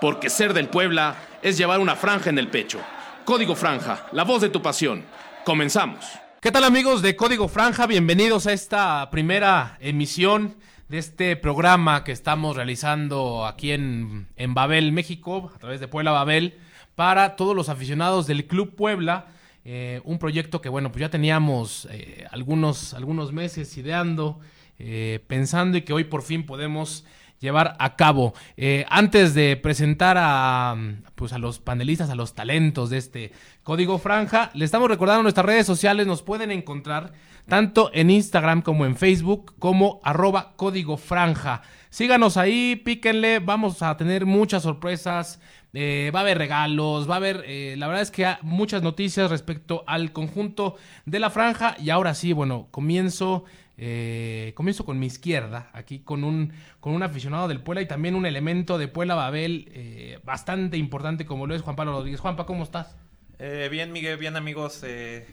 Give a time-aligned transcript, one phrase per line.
[0.00, 2.80] porque ser del Puebla es llevar una franja en el pecho.
[3.24, 5.04] Código Franja, la voz de tu pasión.
[5.44, 6.04] Comenzamos.
[6.40, 7.86] ¿Qué tal amigos de Código Franja?
[7.86, 10.56] Bienvenidos a esta primera emisión
[10.88, 16.12] de este programa que estamos realizando aquí en, en Babel, México, a través de Puebla
[16.12, 16.58] Babel,
[16.94, 19.26] para todos los aficionados del Club Puebla.
[19.64, 24.40] Eh, un proyecto que, bueno, pues ya teníamos eh, algunos, algunos meses ideando,
[24.78, 27.04] eh, pensando y que hoy por fin podemos
[27.40, 28.34] llevar a cabo.
[28.56, 30.76] Eh, antes de presentar a,
[31.14, 33.32] pues a los panelistas, a los talentos de este
[33.62, 37.12] Código Franja, le estamos recordando nuestras redes sociales, nos pueden encontrar
[37.48, 41.62] tanto en Instagram como en Facebook como arroba Código Franja.
[41.90, 45.40] Síganos ahí, píquenle, vamos a tener muchas sorpresas.
[45.74, 48.82] Eh, va a haber regalos, va a haber, eh, la verdad es que hay muchas
[48.82, 51.76] noticias respecto al conjunto de la franja.
[51.78, 53.44] Y ahora sí, bueno, comienzo
[53.78, 58.16] eh, comienzo con mi izquierda, aquí con un, con un aficionado del Puebla y también
[58.16, 62.20] un elemento de Puebla Babel eh, bastante importante como lo es Juan Pablo Rodríguez.
[62.20, 62.96] Juanpa, ¿cómo estás?
[63.38, 64.82] Eh, bien, Miguel, bien amigos.
[64.84, 65.26] Eh,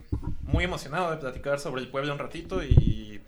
[0.44, 3.20] muy emocionado de platicar sobre el Puebla un ratito y,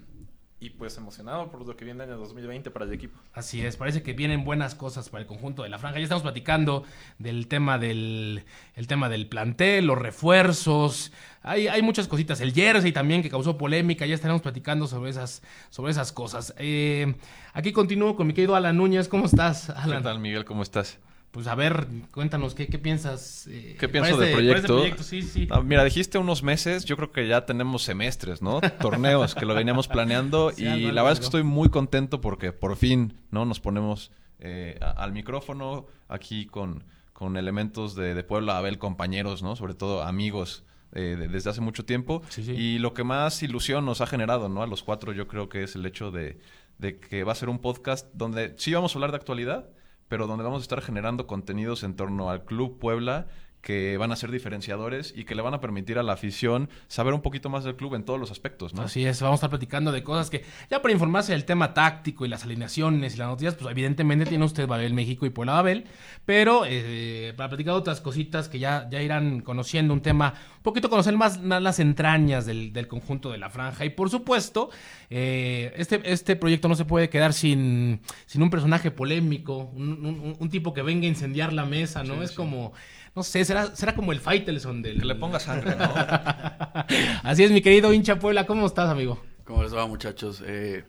[0.60, 3.20] y pues emocionado por lo que viene en el 2020 para el equipo.
[3.34, 6.00] Así es, parece que vienen buenas cosas para el conjunto de la franja.
[6.00, 6.84] Ya estamos platicando
[7.20, 8.44] del tema del,
[8.76, 11.12] el tema del plantel, los refuerzos.
[11.44, 12.42] Hay, hay muchas cositas.
[12.42, 14.06] El jersey también que causó polémica.
[14.08, 16.56] Ya estaremos platicando sobre esas, sobre esas cosas.
[16.58, 17.14] Eh,
[17.54, 19.08] aquí continúo con mi querido Alan Núñez.
[19.08, 20.00] ¿Cómo estás, Alan?
[20.00, 20.44] ¿Qué tal, Miguel?
[20.44, 20.98] ¿Cómo estás?
[21.32, 23.48] Pues a ver, cuéntanos, ¿qué, qué piensas?
[23.48, 24.78] eh, ¿Qué pienso del proyecto?
[24.78, 25.04] proyecto?
[25.04, 25.48] Sí, sí.
[25.52, 28.60] Ah, mira, dijiste unos meses, yo creo que ya tenemos semestres, ¿no?
[28.82, 32.54] Torneos que lo veníamos planeando Sí, y la verdad es que estoy muy contento porque
[32.54, 33.46] por fin, ¿no?
[33.46, 39.44] Nos ponemos eh, a- al micrófono aquí con, con elementos de, de Puebla, Abel, compañeros,
[39.44, 39.56] ¿no?
[39.56, 42.24] Sobre todo amigos eh, de- desde hace mucho tiempo.
[42.30, 42.54] Sí, sí.
[42.54, 44.64] Y lo que más ilusión nos ha generado, ¿no?
[44.64, 46.40] A los cuatro yo creo que es el hecho de,
[46.80, 49.70] de que va a ser un podcast donde sí vamos a hablar de actualidad,
[50.08, 53.28] pero donde vamos a estar generando contenidos en torno al Club Puebla
[53.68, 57.14] que van a ser diferenciadores y que le van a permitir a la afición saber
[57.14, 58.84] un poquito más del club en todos los aspectos, ¿no?
[58.84, 62.26] Así es, vamos a estar platicando de cosas que ya para informarse del tema táctico
[62.26, 65.84] y las alineaciones y las noticias, pues evidentemente tiene usted Babel México y Puebla Babel,
[66.26, 70.90] pero eh, para platicar otras cositas que ya, ya irán conociendo, un tema, un poquito
[70.90, 74.70] conocer más, más las entrañas del, del conjunto de la franja y por supuesto,
[75.10, 80.36] eh, este, este proyecto no se puede quedar sin, sin un personaje polémico, un, un-
[80.40, 82.16] un tipo que venga a incendiar la mesa, ¿no?
[82.16, 82.36] Sí, es sí.
[82.38, 82.72] como...
[83.18, 85.00] No sé, será, será como el Faitelson del...
[85.00, 85.86] Que le ponga sangre, ¿no?
[87.24, 89.20] Así es, mi querido hincha Puebla, ¿cómo estás, amigo?
[89.44, 90.44] ¿Cómo les va, muchachos?
[90.46, 90.86] Eh,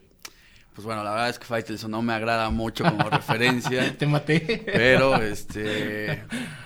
[0.74, 4.62] pues bueno, la verdad es que Faitelson no me agrada mucho como referencia, Te maté.
[4.66, 6.22] pero este,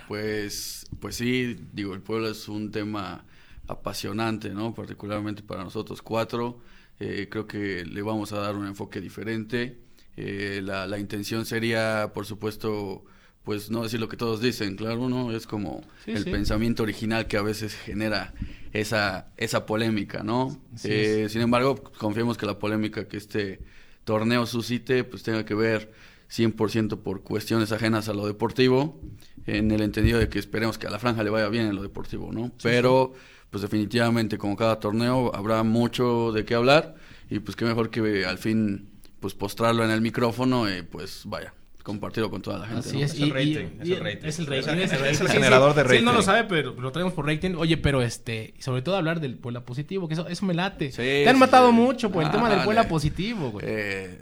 [0.08, 3.24] pues, pues sí, digo, el pueblo es un tema
[3.68, 4.74] apasionante, ¿no?
[4.74, 6.58] Particularmente para nosotros cuatro.
[6.98, 9.78] Eh, creo que le vamos a dar un enfoque diferente.
[10.16, 13.04] Eh, la, la intención sería, por supuesto,
[13.44, 15.32] pues no decir lo que todos dicen, claro, ¿no?
[15.32, 16.30] Es como Sí, el sí.
[16.30, 18.34] pensamiento original que a veces genera
[18.72, 20.56] esa, esa polémica, ¿no?
[20.84, 23.60] Eh, sin embargo, confiemos que la polémica que este
[24.04, 25.92] torneo suscite, pues tenga que ver
[26.30, 29.00] 100% por cuestiones ajenas a lo deportivo,
[29.46, 31.82] en el entendido de que esperemos que a la franja le vaya bien en lo
[31.82, 32.52] deportivo, ¿no?
[32.62, 33.12] Pero,
[33.50, 36.94] pues definitivamente, como cada torneo, habrá mucho de qué hablar
[37.28, 38.88] y pues qué mejor que al fin,
[39.20, 41.52] pues postrarlo en el micrófono y pues vaya,
[41.82, 42.88] compartirlo con toda la gente.
[42.88, 43.04] Así ¿no?
[43.04, 43.12] es.
[43.14, 44.26] Es el y- y- rating, es el rating.
[44.28, 44.62] Es el rating.
[44.62, 45.26] Es el- es rating.
[45.26, 45.82] Sí, generador sí.
[45.82, 46.26] de Sí, él no lo rating.
[46.26, 47.54] sabe, pero lo traemos por rating.
[47.56, 50.90] Oye, pero este, sobre todo hablar del Puebla positivo, que eso, eso me late.
[50.90, 51.74] Sí, Te han sí, matado sí.
[51.74, 53.64] mucho por el tema del Ah, Puebla positivo, güey.
[53.68, 54.18] Eh,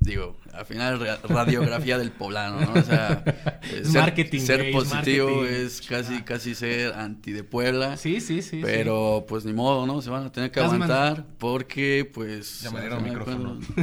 [0.00, 2.72] digo, al final ra- radiografía del poblano, ¿no?
[2.80, 3.22] O sea,
[3.62, 5.54] eh, Es marketing, ser positivo marketing.
[5.66, 7.96] es casi casi ser anti de Puebla.
[7.96, 8.60] sí, sí, sí.
[8.62, 10.00] Pero pues ni modo, ¿no?
[10.02, 12.60] Se van a tener que aguantar porque pues...
[12.62, 13.58] Ya me dieron micrófono.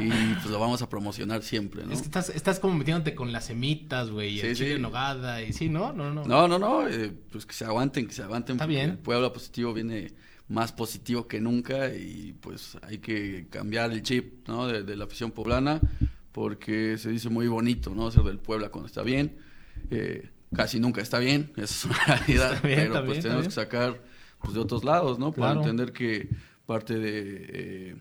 [0.00, 1.88] y pues lo vamos a promocionar siempre, sí.
[1.88, 1.92] ¿no?
[1.94, 4.74] Es que estás, estás como metiéndote con las semitas, güey, y el Sí, chile sí.
[4.76, 5.92] en nogada, y sí, ¿no?
[5.92, 6.24] No, no.
[6.24, 8.56] No, no, no, eh, pues que se aguanten, que se aguanten.
[8.56, 8.90] Está porque bien.
[8.90, 10.12] El Puebla positivo viene
[10.48, 14.66] más positivo que nunca y pues hay que cambiar el chip, ¿no?
[14.66, 15.80] De, de la afición poblana
[16.32, 18.10] porque se dice muy bonito, ¿no?
[18.10, 19.36] Ser del Puebla cuando está bien.
[19.90, 22.62] Eh, casi nunca está bien, eso es una realidad.
[22.62, 24.02] Bien, pero pues bien, tenemos que sacar
[24.40, 25.32] pues, de otros lados, ¿no?
[25.32, 25.60] Claro.
[25.60, 26.28] Para entender que
[26.66, 27.96] parte de, eh,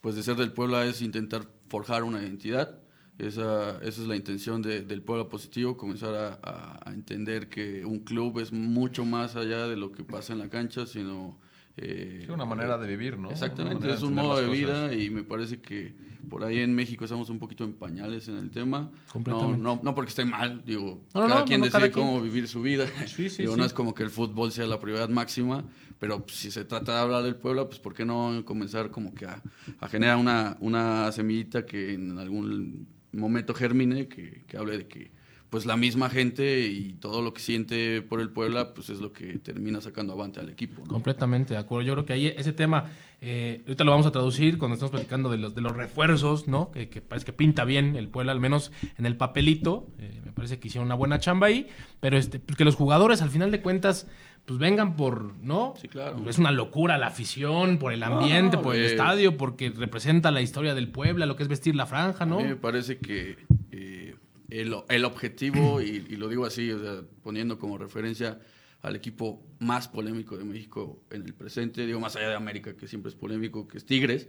[0.00, 2.78] pues de ser del Puebla es intentar forjar una identidad.
[3.18, 7.84] Esa, esa es la intención de- del Puebla Positivo, comenzar a, a- a entender que
[7.86, 11.38] un club es mucho más allá de lo que pasa en la cancha, sino...
[11.76, 13.30] eh, Sí, una manera de vivir, ¿no?
[13.30, 15.94] Exactamente, es un modo de vida y me parece que
[16.28, 18.80] por ahí en México estamos un poquito en pañales en el tema.
[18.80, 19.62] No, Completamente.
[19.62, 22.04] no, no porque esté mal, digo, No, cada no, quien no, decide cada quien.
[22.06, 22.86] cómo vivir su vida.
[23.06, 23.60] Sí, sí, digo, sí.
[23.60, 25.64] no es como que el fútbol sea la prioridad máxima,
[26.00, 29.14] pero pues, si se trata de hablar del pueblo, pues ¿por qué no comenzar como
[29.14, 29.40] que a,
[29.80, 35.12] a generar una, una semillita que en algún momento germine, que, que hable de que
[35.56, 39.14] pues la misma gente y todo lo que siente por el Puebla, pues es lo
[39.14, 40.82] que termina sacando avante al equipo.
[40.84, 41.86] Completamente de acuerdo.
[41.86, 42.90] Yo creo que ahí ese tema,
[43.22, 46.70] eh, ahorita lo vamos a traducir cuando estamos platicando de los, de los refuerzos, ¿no?
[46.72, 49.86] Que, que parece que pinta bien el Puebla, al menos en el papelito.
[49.98, 51.68] Eh, me parece que hicieron una buena chamba ahí,
[52.00, 54.06] pero este, pues que los jugadores al final de cuentas
[54.44, 55.72] pues vengan por, ¿no?
[55.80, 56.28] Sí, claro.
[56.28, 58.86] Es una locura la afición, por el ambiente, No, por el eh.
[58.88, 62.40] estadio, porque representa la historia del Puebla, lo que es vestir la franja, ¿no?
[62.40, 63.38] A mí me parece que
[63.72, 64.15] eh,
[64.50, 68.40] el, el objetivo, y, y lo digo así, o sea, poniendo como referencia
[68.82, 72.86] al equipo más polémico de México en el presente, digo más allá de América, que
[72.86, 74.28] siempre es polémico, que es Tigres.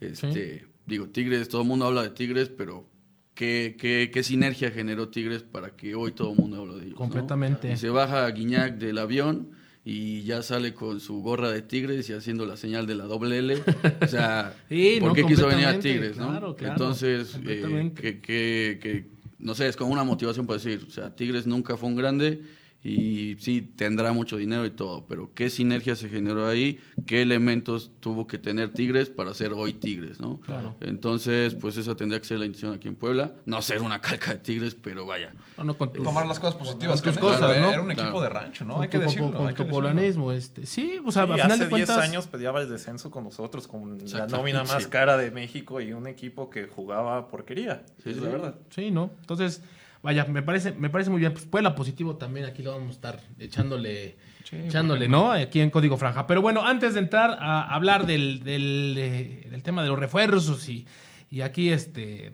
[0.00, 2.88] Este, Digo, Tigres, todo el mundo habla de Tigres, pero
[3.34, 6.92] ¿qué, qué, qué sinergia generó Tigres para que hoy todo el mundo habla de ellos?
[6.92, 6.96] ¿no?
[6.96, 7.76] Completamente.
[7.76, 9.50] Se baja Guiñac del avión
[9.84, 13.38] y ya sale con su gorra de Tigres y haciendo la señal de la doble
[13.38, 13.62] L.
[14.00, 16.16] O sea, Sí, ¿por no, qué quiso venir a Tigres?
[16.16, 16.28] ¿no?
[16.30, 19.06] claro, claro, Entonces, eh, que, que, que,
[19.42, 22.42] no sé, es como una motivación para decir, o sea, Tigres nunca fue un grande
[22.84, 27.92] y sí tendrá mucho dinero y todo, pero qué sinergia se generó ahí, qué elementos
[28.00, 30.40] tuvo que tener Tigres para ser hoy Tigres, ¿no?
[30.40, 30.74] Claro.
[30.80, 34.32] Entonces, pues esa tendría que ser la intención aquí en Puebla, no ser una calca
[34.32, 35.32] de Tigres, pero vaya.
[35.56, 37.00] No, no, con tus- Tomar las cosas positivas.
[37.00, 37.70] Tus que cosas, claro, ¿no?
[37.72, 38.20] Era un equipo Claro.
[38.22, 38.74] de rancho, ¿no?
[38.74, 39.26] con Hay que decirlo.
[39.32, 39.70] con tu decirlo.
[39.70, 41.98] poblanismo, este, sí, o sea, Y a final hace de 10 cuentas...
[41.98, 44.90] años peleaba el descenso con nosotros, con la nómina más sí.
[44.90, 47.84] cara de México y un equipo que jugaba porquería.
[48.02, 48.22] Sí, es sí.
[48.22, 48.54] la verdad.
[48.70, 49.10] Sí, ¿no?
[49.20, 49.62] Entonces,
[50.02, 51.32] vaya, me parece, me parece muy bien.
[51.32, 55.32] Pues Puebla positivo también, aquí lo vamos a estar echándole, Sí, echándole, ¿no?
[55.32, 56.26] Aquí en Código Franja.
[56.26, 60.68] Pero bueno, antes de entrar a hablar del, del, eh, del tema de los refuerzos
[60.68, 60.86] y,
[61.30, 62.32] y aquí este.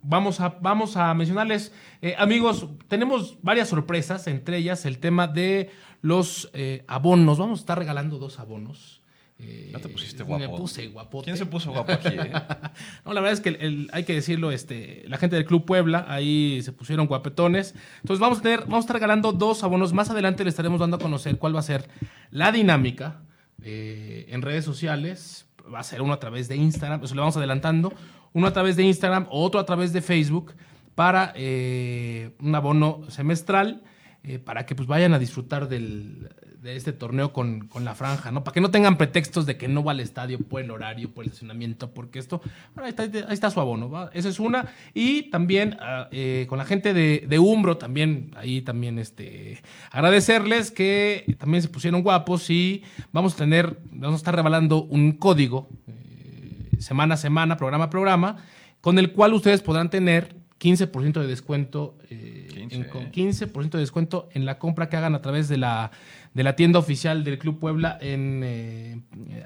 [0.00, 5.70] Vamos a, vamos a mencionarles, eh, amigos, tenemos varias sorpresas, entre ellas el tema de
[6.00, 7.38] los eh, abonos.
[7.38, 9.02] Vamos a estar regalando dos abonos.
[9.40, 10.56] Eh, Ya te pusiste Me guapo.
[10.56, 11.24] puse guapote.
[11.26, 12.32] ¿Quién se puso guapo aquí, eh?
[13.04, 15.64] No, la verdad es que el- el- hay que decirlo, este, la gente del Club
[15.64, 17.74] Puebla, ahí se pusieron guapetones.
[18.02, 19.92] Entonces vamos a tener, vamos a estar regalando dos abonos.
[19.92, 21.88] Más adelante le estaremos dando a conocer cuál va a ser
[22.30, 23.20] la dinámica
[23.62, 25.46] eh, en redes sociales.
[25.72, 27.92] Va a ser uno a través de Instagram, eso le vamos adelantando.
[28.32, 30.54] Uno a través de Instagram, otro a través de Facebook
[30.94, 33.82] para eh, un abono semestral
[34.24, 36.28] eh, para que pues vayan a disfrutar del,
[36.62, 38.42] de este torneo con, con la franja, ¿no?
[38.42, 41.24] Para que no tengan pretextos de que no va al estadio por el horario, por
[41.24, 42.40] el estacionamiento, porque esto,
[42.74, 44.10] bueno, ahí, está, ahí está su abono, ¿va?
[44.12, 44.66] Esa es una.
[44.92, 50.70] Y también ah, eh, con la gente de, de Umbro, también, ahí también, este, agradecerles
[50.70, 52.82] que también se pusieron guapos y
[53.12, 57.90] vamos a tener, vamos a estar revelando un código eh, semana a semana, programa a
[57.90, 58.36] programa,
[58.80, 63.10] con el cual ustedes podrán tener 15% de descuento, eh, 15, en- con eh.
[63.12, 65.90] 15% de descuento en la compra que hagan a través de la,
[66.34, 69.00] de la tienda oficial del Club Puebla en, eh,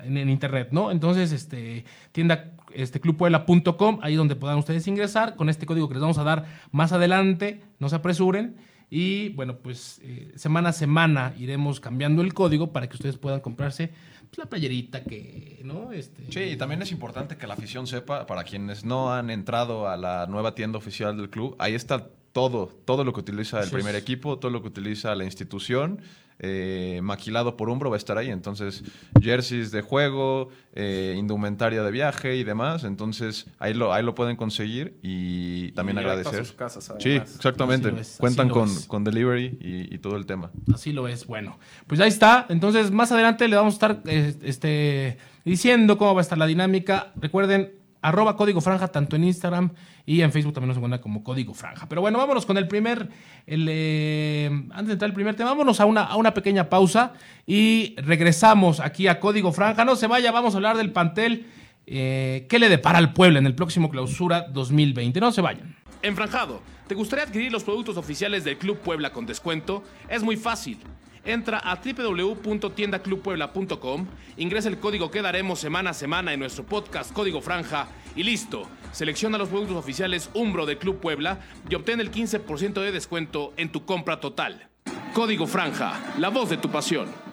[0.04, 0.90] en, en internet, ¿no?
[0.90, 6.00] Entonces, este, tienda este, clubpuebla.com, ahí donde puedan ustedes ingresar con este código que les
[6.00, 8.56] vamos a dar más adelante, no se apresuren.
[8.94, 13.40] Y bueno, pues eh, semana a semana iremos cambiando el código para que ustedes puedan
[13.40, 13.90] comprarse
[14.32, 15.92] pues, la playerita que, ¿no?
[15.92, 19.88] Este, Sí, y también es importante que la afición sepa, para quienes no han entrado
[19.88, 23.64] a la nueva tienda oficial del club, ahí está todo, todo lo que utiliza el
[23.64, 24.02] Así primer es.
[24.02, 26.00] equipo, todo lo que utiliza la institución,
[26.44, 28.30] eh, maquilado por Umbro va a estar ahí.
[28.30, 28.82] Entonces,
[29.20, 32.82] jerseys de juego, eh, indumentaria de viaje y demás.
[32.84, 36.46] Entonces, ahí lo, ahí lo pueden conseguir y también Y directo a agradecer.
[36.46, 37.92] sus casas, sí, exactamente.
[38.00, 40.50] Es, Cuentan con, con delivery y, y todo el tema.
[40.74, 41.26] Así lo es.
[41.26, 42.46] Bueno, pues ahí está.
[42.48, 46.46] Entonces, más adelante le vamos a estar eh, este, diciendo cómo va a estar la
[46.46, 47.12] dinámica.
[47.20, 49.70] Recuerden, arroba código franja, tanto en Instagram
[50.04, 51.88] y en Facebook también nos encuentran como código franja.
[51.88, 53.08] Pero bueno, vámonos con el primer,
[53.46, 57.14] eh, antes de entrar al primer tema, vámonos a una, a una pequeña pausa
[57.46, 59.84] y regresamos aquí a código franja.
[59.84, 61.46] No se vaya, vamos a hablar del pantel.
[61.86, 65.20] Eh, ¿Qué le depara al pueblo en el próximo clausura 2020?
[65.20, 65.76] No se vayan.
[66.02, 69.84] Enfranjado, ¿te gustaría adquirir los productos oficiales del Club Puebla con descuento?
[70.08, 70.78] Es muy fácil.
[71.24, 77.40] Entra a www.tiendaclubpuebla.com, ingresa el código que daremos semana a semana en nuestro podcast Código
[77.40, 77.86] Franja
[78.16, 78.68] y listo.
[78.90, 81.38] Selecciona los productos oficiales Umbro del Club Puebla
[81.68, 84.68] y obtén el 15% de descuento en tu compra total.
[85.14, 87.31] Código Franja, la voz de tu pasión.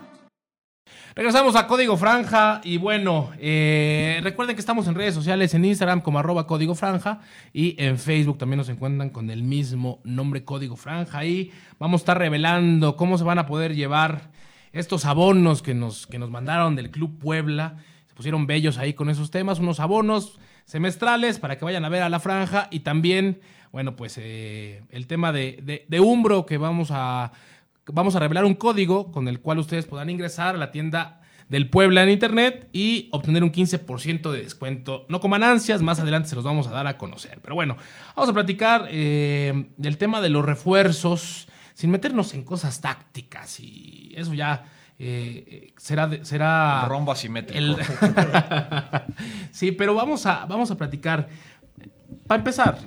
[1.19, 5.99] Regresamos a Código Franja y bueno, eh, recuerden que estamos en redes sociales, en Instagram
[5.99, 7.19] como arroba Código Franja
[7.51, 12.03] y en Facebook también nos encuentran con el mismo nombre Código Franja y vamos a
[12.03, 14.31] estar revelando cómo se van a poder llevar
[14.71, 17.75] estos abonos que nos, que nos mandaron del Club Puebla.
[18.07, 22.01] Se pusieron bellos ahí con esos temas, unos abonos semestrales para que vayan a ver
[22.01, 23.41] a la franja y también,
[23.73, 27.33] bueno, pues eh, el tema de, de, de Umbro que vamos a
[27.91, 31.69] vamos a revelar un código con el cual ustedes podrán ingresar a la tienda del
[31.69, 35.05] Puebla en internet y obtener un 15% de descuento.
[35.09, 37.39] No coman ansias, más adelante se los vamos a dar a conocer.
[37.41, 37.75] Pero bueno,
[38.15, 44.13] vamos a platicar eh, del tema de los refuerzos sin meternos en cosas tácticas y
[44.15, 44.65] eso ya
[44.99, 46.23] eh, será...
[46.23, 47.77] será Rombo asimétrico.
[49.51, 51.29] sí, pero vamos a, vamos a platicar.
[52.27, 52.79] Para empezar,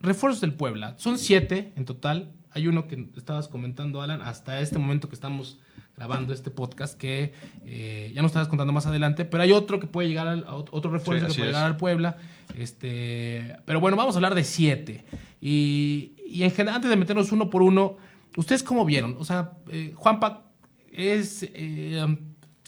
[0.00, 0.94] refuerzos del Puebla.
[0.98, 2.35] Son siete en total.
[2.56, 5.58] Hay uno que estabas comentando, Alan, hasta este momento que estamos
[5.94, 7.34] grabando este podcast, que
[7.66, 10.90] eh, ya nos estabas contando más adelante, pero hay otro que puede llegar al, otro
[10.90, 12.16] refuerzo que puede llegar al Puebla.
[12.56, 15.04] Este, pero bueno, vamos a hablar de siete.
[15.38, 17.98] Y, y en general, antes de meternos uno por uno,
[18.38, 19.16] ¿ustedes cómo vieron?
[19.18, 20.44] O sea, eh, Juanpa,
[20.90, 22.06] ¿es, eh,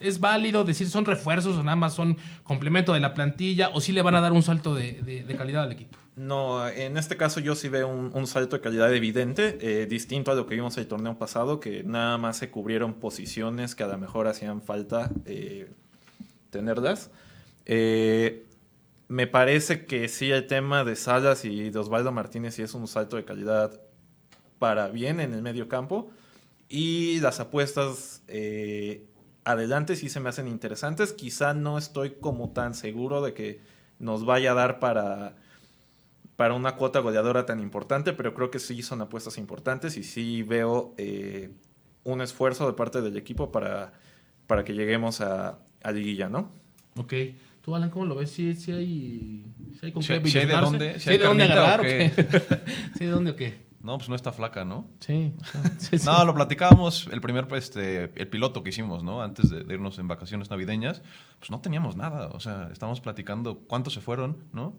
[0.00, 3.92] ¿es válido decir son refuerzos o nada más son complemento de la plantilla o sí
[3.92, 5.96] le van a dar un salto de, de calidad al equipo?
[6.18, 10.34] No, en este caso yo sí veo un, salto de calidad evidente, eh, distinto a
[10.34, 13.98] lo que vimos el torneo pasado, que nada más se cubrieron posiciones que a lo
[13.98, 15.70] mejor hacían falta eh,
[16.50, 17.12] tenerlas.
[17.66, 18.44] Eh,
[19.06, 22.88] me parece que sí el tema de Salas y de Osvaldo Martínez sí es un
[22.88, 23.80] salto de calidad
[24.58, 26.10] para bien en el medio campo.
[26.68, 28.22] Y las apuestas
[29.44, 31.12] adelante sí se me hacen interesantes.
[31.12, 33.60] Quizá no estoy como tan seguro de que
[34.00, 35.36] nos vaya a dar para
[36.38, 40.44] para una cuota goleadora tan importante, pero creo que sí son apuestas importantes y sí
[40.44, 41.50] veo eh,
[42.04, 43.92] un esfuerzo de parte del equipo para,
[44.46, 46.52] para que lleguemos a, a liguilla, ¿no?
[46.96, 47.12] Ok.
[47.60, 48.30] ¿Tú, Alan, cómo lo ves?
[48.30, 49.46] ¿Sí, sí hay,
[49.80, 52.12] sí hay con qué de dónde, ¿Sí hay de dónde agarrar o qué?
[52.96, 53.66] ¿Sí de dónde o qué?
[53.80, 54.86] No, pues no está flaca, ¿no?
[55.00, 55.34] Sí.
[56.06, 59.22] no, lo platicábamos el primer, pues, este, el piloto que hicimos, ¿no?
[59.22, 61.02] Antes de, de, irnos en vacaciones navideñas,
[61.40, 62.28] pues no teníamos nada.
[62.28, 64.76] O sea, estábamos platicando cuántos se fueron, ¿no?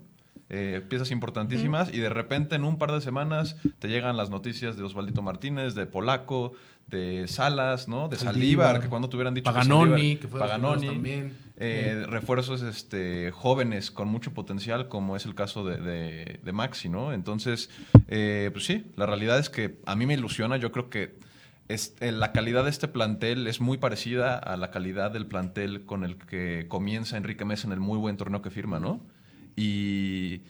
[0.51, 4.75] Eh, piezas importantísimas y de repente en un par de semanas te llegan las noticias
[4.77, 6.53] de Osvaldito Martínez, de Polaco,
[6.87, 8.09] de Salas, ¿no?
[8.09, 11.37] De Saldívar, que cuando tuvieran dicho Paganoni, que, fue Paganoni, también.
[11.57, 17.13] Eh, refuerzos este, jóvenes con mucho potencial, como es el caso de, de, Maxi, ¿no?
[17.13, 17.69] Entonces,
[18.07, 21.19] eh, pues sí, la realidad es que a mí me ilusiona, yo creo que
[21.99, 26.17] la calidad de este plantel es muy parecida a la calidad del plantel con el
[26.17, 28.99] que comienza Enrique Mesa en el muy buen torneo que firma, ¿no?
[29.59, 30.41] Y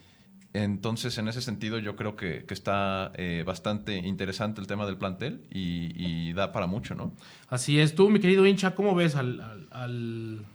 [0.52, 5.42] entonces, en ese sentido, yo creo que, está eh, bastante interesante el tema del plantel
[5.50, 7.12] y, da para mucho, ¿no?
[7.48, 7.96] Así es.
[7.96, 10.46] Tú, mi querido hincha, ¿cómo ves al,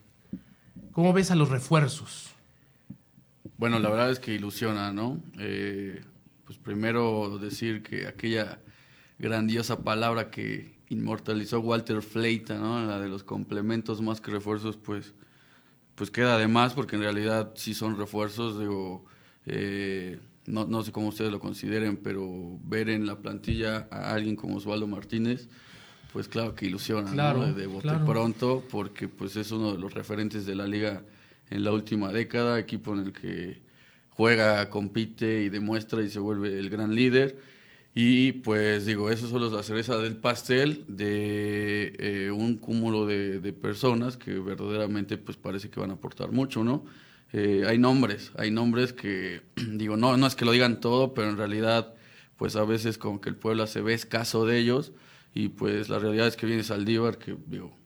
[0.94, 2.30] cómo ves a los refuerzos?
[3.58, 5.22] Bueno, la verdad es que ilusiona, ¿no?
[5.38, 6.02] Eh,
[6.46, 8.60] pues primero decir que aquella
[9.20, 12.86] grandiosa palabra que inmortalizó Walter Fleita, ¿no?
[12.86, 15.14] La de los complementos más que refuerzos, pues
[15.96, 19.06] pues queda de más porque en realidad sí son refuerzos, digo,
[19.46, 24.36] eh, no, no, sé cómo ustedes lo consideren, pero ver en la plantilla a alguien
[24.36, 25.48] como Osvaldo Martínez,
[26.14, 30.46] pues claro que ilusiona, claro, De, bote pronto, porque pues es uno de los referentes
[30.46, 31.04] de la liga
[31.50, 33.62] en la última década, equipo en el que
[34.10, 37.38] juega, compite y demuestra y se vuelve el gran líder
[37.98, 43.54] y pues digo, eso solo es la cereza del pastel de eh, un cúmulo de,
[43.54, 46.84] personas que verdaderamente pues parece que van a aportar mucho, ¿no?
[47.32, 51.30] Eh, hay nombres, hay nombres que, digo, no, no es que lo digan todo, pero
[51.30, 51.94] en realidad
[52.36, 54.92] pues a veces como que el pueblo se ve escaso de ellos
[55.34, 57.78] y pues la realidad es que viene Saldívar, que digo,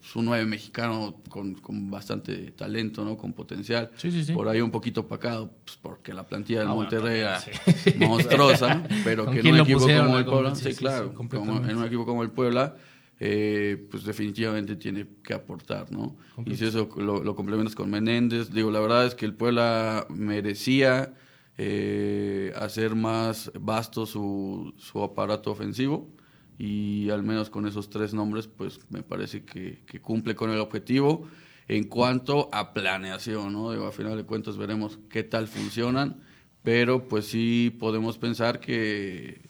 [0.00, 3.16] pues, un nueve mexicano con, con, bastante talento, ¿no?
[3.16, 3.90] Con potencial.
[4.34, 7.42] Por ahí un poquito opacado, pues porque la plantilla del ah, Monterrey era
[7.98, 12.22] monstruosa, pero que en un equipo como el Puebla, sí, claro, en un equipo como
[12.22, 12.76] el Puebla,
[13.20, 16.16] eh, pues definitivamente tiene que aportar, ¿no?
[16.44, 21.14] Y si eso lo, complementas con Menéndez, digo, la verdad es que el Puebla merecía
[21.56, 26.10] eh, hacer más vasto su, su aparato ofensivo
[26.58, 31.28] y al menos con esos tres nombres, pues me parece que, cumple con el objetivo
[31.66, 33.70] en cuanto a planeación, ¿no?
[33.70, 36.20] a final de cuentas veremos qué tal funcionan,
[36.62, 39.42] pero pues sí podemos pensar que,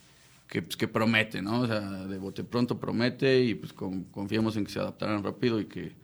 [0.49, 1.61] que, pues, que promete, ¿no?
[1.61, 5.67] O sea, de bote pronto promete y pues confiemos en que se adaptarán rápido y
[5.67, 5.97] que,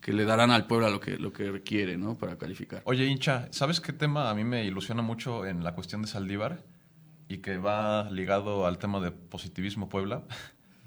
[0.00, 2.18] que le darán al pueblo lo que, lo que requiere, ¿no?
[2.18, 2.82] Para calificar.
[2.84, 6.64] Oye, hincha, ¿sabes qué tema a mí me ilusiona mucho en la cuestión de Saldívar?
[7.32, 10.24] Y que va ligado al tema de positivismo Puebla,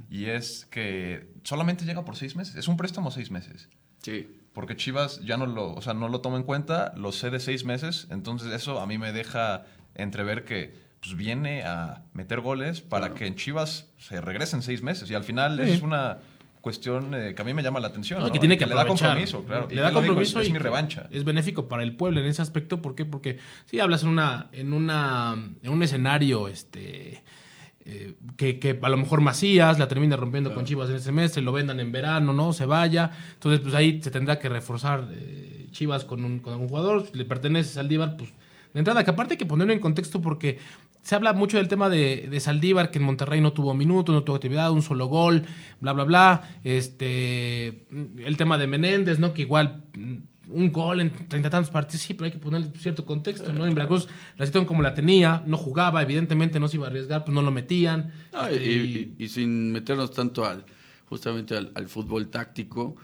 [0.09, 2.55] y es que solamente llega por seis meses.
[2.55, 3.67] Es un préstamo seis meses.
[3.99, 4.29] Sí.
[4.53, 7.65] Porque Chivas ya no lo, o sea, no lo toma en cuenta, lo cede seis
[7.65, 13.15] meses, entonces eso a mí me deja entrever que pues, viene a meter goles para
[13.15, 15.09] que en Chivas se regresen seis meses.
[15.09, 16.19] Y al final es una
[16.65, 18.31] cuestión eh, que a mí me llama la atención.
[18.31, 19.67] Que tiene que le da compromiso, claro.
[19.69, 21.07] Le da compromiso es, mi revancha.
[21.11, 22.81] Es benéfico para el pueblo en ese aspecto.
[22.81, 23.05] ¿Por qué?
[23.05, 27.23] Porque si hablas en una, en una, en un escenario, este
[27.85, 31.51] eh, que, a lo mejor Macías la termina rompiendo con Chivas en el semestre, lo
[31.51, 32.51] vendan en verano, ¿no?
[32.51, 33.11] Se vaya.
[33.33, 37.05] Entonces, pues ahí se tendrá que reforzar eh, Chivas con un, con un jugador.
[37.05, 38.33] Si le pertenece a Saldívar, pues
[38.73, 40.57] de entrada, que aparte hay que ponerlo en contexto porque
[41.05, 44.23] se habla mucho del tema de, de, Saldívar, que en Monterrey no tuvo minutos, no
[44.23, 45.43] tuvo actividad, un solo gol,
[45.79, 46.59] bla, bla, bla.
[46.63, 47.85] Este,
[48.17, 49.31] el tema de Menéndez, ¿no?
[49.31, 49.83] Que igual
[50.49, 53.67] un gol en treinta tantos partidos, sí, pero hay que ponerle cierto contexto, ¿no?
[53.67, 57.23] En Veracruz la situación como la tenía, no jugaba, evidentemente no se iba a arriesgar,
[57.23, 58.11] pues no lo metían.
[58.49, 60.65] Este, y, sin meternos tanto al
[61.05, 62.95] justamente al, fútbol táctico,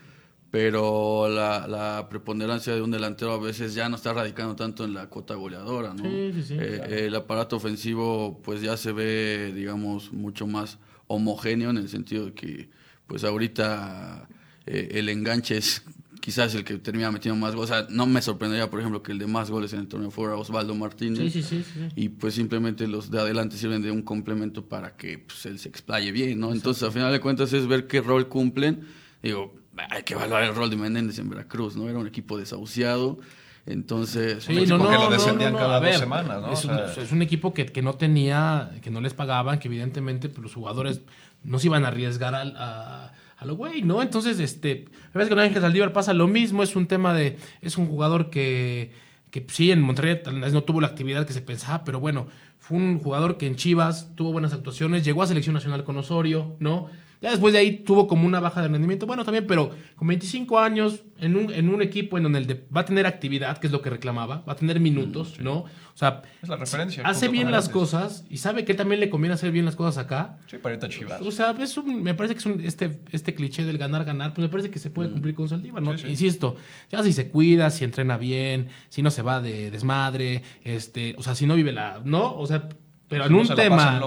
[0.52, 5.08] pero la, preponderancia de un delantero a veces ya no está radicando tanto en la
[5.08, 6.04] cuota goleadora, ¿no?
[6.04, 10.78] Sí, sí, sí, eh, El aparato ofensivo pues ya se ve, digamos, mucho más
[11.08, 12.70] homogéneo en el sentido de que
[13.08, 14.28] pues ahorita
[14.66, 15.84] eh, el enganche es
[16.20, 17.72] quizás el que termina metiendo más goles.
[17.72, 20.12] O sea, no me sorprendería, por ejemplo, que el de más goles en el torneo
[20.12, 21.32] fuera Osvaldo Martínez.
[21.32, 25.18] Sí, sí, sí, Y pues simplemente los de adelante sirven de un complemento para que
[25.18, 26.54] pues, él se explaye bien, ¿no?
[26.54, 28.82] Entonces, al final de cuentas, es ver qué rol cumplen.
[29.24, 31.90] Digo, hay que evaluar el rol de Menéndez en Veracruz, ¿no?
[31.90, 33.20] Era un equipo desahuciado.
[33.66, 36.52] Entonces, sí, no, no, que lo descendían cada dos semanas, ¿no?
[36.52, 40.30] Es, un, es un equipo que, que, no tenía, que no les pagaban, que evidentemente
[40.30, 41.02] pues, los jugadores
[41.44, 44.04] no se iban a arriesgar a a lo güey, ¿no?
[44.04, 47.76] Entonces, este, parece que con Ángel Saldívar pasa lo mismo, es un tema de, es
[47.76, 48.92] un jugador que,
[49.32, 52.28] que sí, en Monterrey tal vez no tuvo la actividad que se pensaba, pero bueno,
[52.60, 56.56] fue un jugador que en Chivas tuvo buenas actuaciones, llegó a selección nacional con Osorio,
[56.60, 56.88] ¿no?
[57.22, 60.58] Ya después de ahí tuvo como una baja de rendimiento, bueno, también, pero con 25
[60.58, 63.74] años, en un, en un equipo en donde el va a tener actividad, que es
[63.74, 65.54] lo que reclamaba, va a tener minutos, mm, ¿no?
[65.54, 67.04] O sea, es la referencia.
[67.06, 70.40] Hace bien las cosas y sabe que también le conviene hacer bien las cosas acá.
[70.48, 71.22] Sí, para chivas.
[71.22, 74.48] O sea, es me parece que es un, este, este cliché del ganar, ganar, pues
[74.48, 75.12] me parece que se puede mm.
[75.14, 75.94] cumplir con Saldívar, ¿no?
[75.94, 76.56] Insisto,
[76.90, 81.22] ya si se cuida, si entrena bien, si no se va de desmadre, este, o
[81.22, 82.36] sea, si no vive la, ¿no?
[82.36, 82.68] O sea,
[83.08, 84.00] pero en un tema.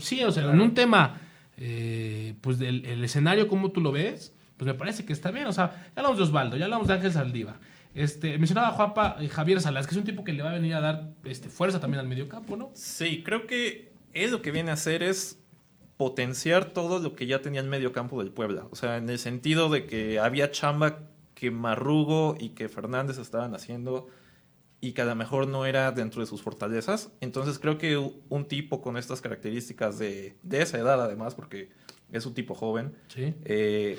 [0.00, 1.18] Sí, o sea, en un tema
[1.56, 5.46] eh, pues el escenario, como tú lo ves, pues me parece que está bien.
[5.46, 7.56] O sea, ya hablamos de Osvaldo, ya hablamos de Ángel Saldívar.
[7.94, 10.74] Este, mencionaba Juapa eh, Javier Salas, que es un tipo que le va a venir
[10.74, 12.70] a dar este, fuerza también al mediocampo, ¿no?
[12.74, 15.40] Sí, creo que él lo que viene a hacer es
[15.96, 18.66] potenciar todo lo que ya tenía el mediocampo del Puebla.
[18.70, 21.00] O sea, en el sentido de que había chamba
[21.34, 24.08] que Marrugo y que Fernández estaban haciendo
[24.84, 27.12] y que a lo mejor no era dentro de sus fortalezas.
[27.20, 31.70] Entonces creo que un tipo con estas características de, de esa edad además, porque
[32.10, 33.96] es un tipo joven, eh,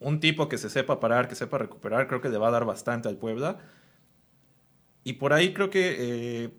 [0.00, 2.64] un tipo que se sepa parar, que sepa recuperar, creo que le va a dar
[2.64, 3.60] bastante al Puebla.
[5.04, 6.50] Y por ahí creo que, eh,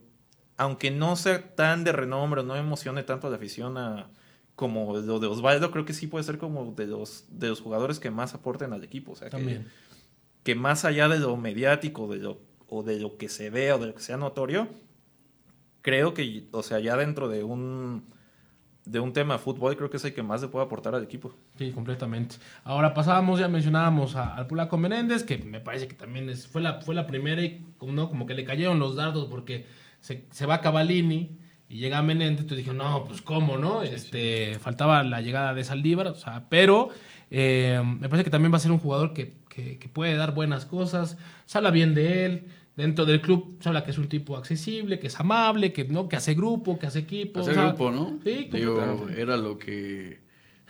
[0.55, 3.75] aunque no sea tan de renombre, no emocione tanto a la afición
[4.55, 7.99] como lo de Osvaldo, creo que sí puede ser como de los, de los jugadores
[7.99, 9.11] que más aporten al equipo.
[9.11, 9.65] O sea, Que,
[10.43, 13.79] que más allá de lo mediático, de lo o de lo que se ve o
[13.79, 14.67] de lo que sea notorio,
[15.81, 18.03] creo que, o sea, ya dentro de un
[18.85, 21.03] de un tema de fútbol, creo que es el que más le puede aportar al
[21.03, 21.33] equipo.
[21.57, 22.35] Sí, completamente.
[22.65, 26.81] Ahora pasábamos, ya mencionábamos al Pulaco Menéndez, que me parece que también es, fue, la,
[26.81, 28.09] fue la primera y ¿no?
[28.09, 29.65] como que le cayeron los dardos porque
[30.01, 33.83] se, se va Cavalini y llega Menéndez, tú dije, no, pues cómo, ¿no?
[33.83, 36.89] este, Faltaba la llegada de Saldívar, o sea, pero
[37.31, 40.35] eh, me parece que también va a ser un jugador que, que, que puede dar
[40.35, 44.09] buenas cosas, se habla bien de él, dentro del club se habla que es un
[44.09, 47.41] tipo accesible, que es amable, que no, que hace grupo, que hace equipo.
[47.41, 48.19] Hace grupo, ¿no?
[48.23, 50.21] Sí, Digo, era lo que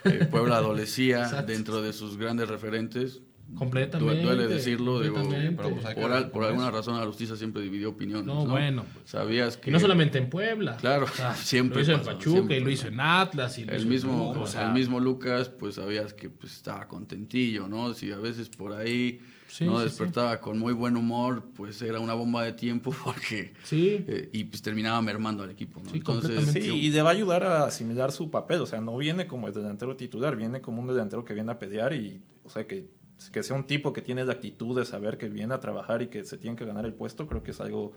[0.04, 3.22] eh, Puebla adolecía dentro de sus grandes referentes.
[3.56, 4.24] Completamente.
[4.24, 5.96] Duele decirlo, digo, pues,
[6.32, 8.26] por, alguna razón Alustiza siempre dividió opiniones.
[8.26, 8.84] No, bueno.
[8.94, 9.70] Pues, Sabías que.
[9.70, 10.78] Y no solamente en Puebla.
[10.78, 11.76] Claro, siempre.
[11.76, 13.60] Lo hizo en Pachuca y lo hizo en Atlas.
[13.60, 17.94] Y el, mismo, el mismo Lucas, pues sabías que pues, estaba contentillo, ¿no?
[17.94, 19.20] Si a veces por ahí
[19.62, 24.04] no despertaba con muy buen humor, pues era una bomba de tiempo porque sí.
[24.08, 25.92] Eh, y pues terminaba mermando al equipo, ¿no?
[25.94, 29.28] Entonces, sí, y le va a ayudar a asimilar su papel, o sea, no viene
[29.28, 32.66] como el delantero titular, viene como un delantero que viene a pelear y, o sea,
[32.68, 32.88] que,
[33.32, 36.08] que sea un tipo que tiene la actitud de saber que viene a trabajar y
[36.08, 37.94] que se tiene que ganar el puesto, creo que es algo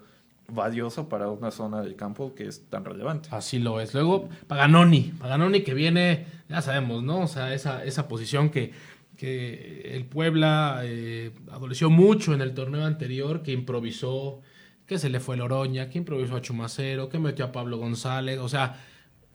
[0.48, 3.28] valioso para una zona del campo que es tan relevante.
[3.32, 3.94] Así lo es.
[3.94, 7.20] Luego, Paganoni, Paganoni que viene, ya sabemos, ¿no?
[7.20, 8.72] O sea, esa, esa posición que
[9.16, 14.42] que el Puebla eh, adoleció mucho en el torneo anterior, que improvisó,
[14.86, 18.48] que se le fue Loroña, que improvisó a Chumacero, que metió a Pablo González, o
[18.48, 18.84] sea,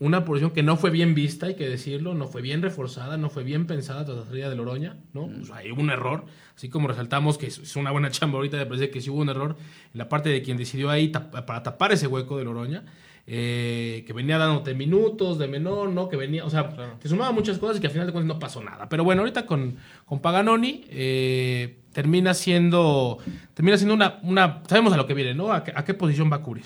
[0.01, 3.29] una posición que no fue bien vista, hay que decirlo, no fue bien reforzada, no
[3.29, 5.25] fue bien pensada tras la salida de Loroña, ¿no?
[5.25, 8.65] O sea, hubo un error, así como resaltamos que es una buena chamba ahorita, me
[8.65, 9.57] parece que sí hubo un error
[9.93, 12.83] en la parte de quien decidió ahí para tapar ese hueco de Loroña.
[13.27, 16.09] Eh, que venía dándote minutos de menor, ¿no?
[16.09, 18.39] Que venía, o sea, te sumaba muchas cosas y que al final de cuentas no
[18.39, 18.89] pasó nada.
[18.89, 23.19] Pero bueno, ahorita con, con Paganoni eh, termina siendo,
[23.53, 25.53] termina siendo una, una, sabemos a lo que viene, ¿no?
[25.53, 26.65] ¿A, qué posición va a cubrir?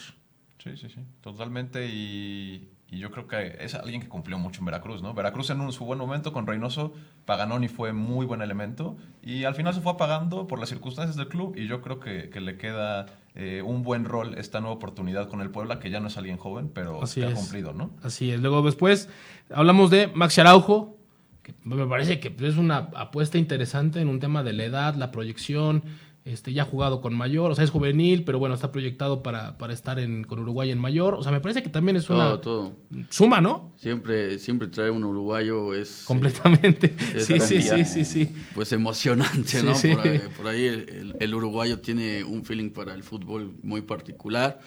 [0.64, 1.88] Sí, sí, sí, totalmente.
[1.88, 5.14] Y, Y yo creo que es alguien que cumplió mucho en Veracruz, ¿no?
[5.14, 6.94] Veracruz en un, su buen momento con Reynoso,
[7.26, 11.28] Paganoni fue muy buen elemento y al final se fue apagando por las circunstancias del
[11.28, 15.28] club y yo creo que, que le queda eh, un buen rol esta nueva oportunidad
[15.28, 17.92] con el Puebla, que ya no es alguien joven, pero Así que ha cumplido, ¿no?
[18.02, 18.40] Así es.
[18.40, 19.10] Luego después
[19.50, 20.98] hablamos de Max Araujo,
[21.44, 25.12] que me parece que es una apuesta interesante en un tema de la edad, la
[25.12, 25.84] proyección.
[26.26, 29.60] Este, ya ha jugado con mayor, o sea, es juvenil, pero bueno, está proyectado para,
[29.60, 31.14] para estar en, con Uruguay en mayor.
[31.14, 32.74] O sea, me parece que también es una Todo, todo.
[33.12, 33.74] suma, ¿no?
[33.78, 36.04] Siempre, siempre traer un uruguayo es...
[36.08, 36.96] Completamente.
[37.16, 38.36] Es Sí, sí, sí, sí, sí.
[38.56, 39.76] Pues emocionante, Sí, ¿no?
[39.76, 39.90] sí.
[39.96, 43.82] Por ahí, por ahí el, el- el uruguayo tiene un feeling para el fútbol muy
[43.84, 44.60] particular,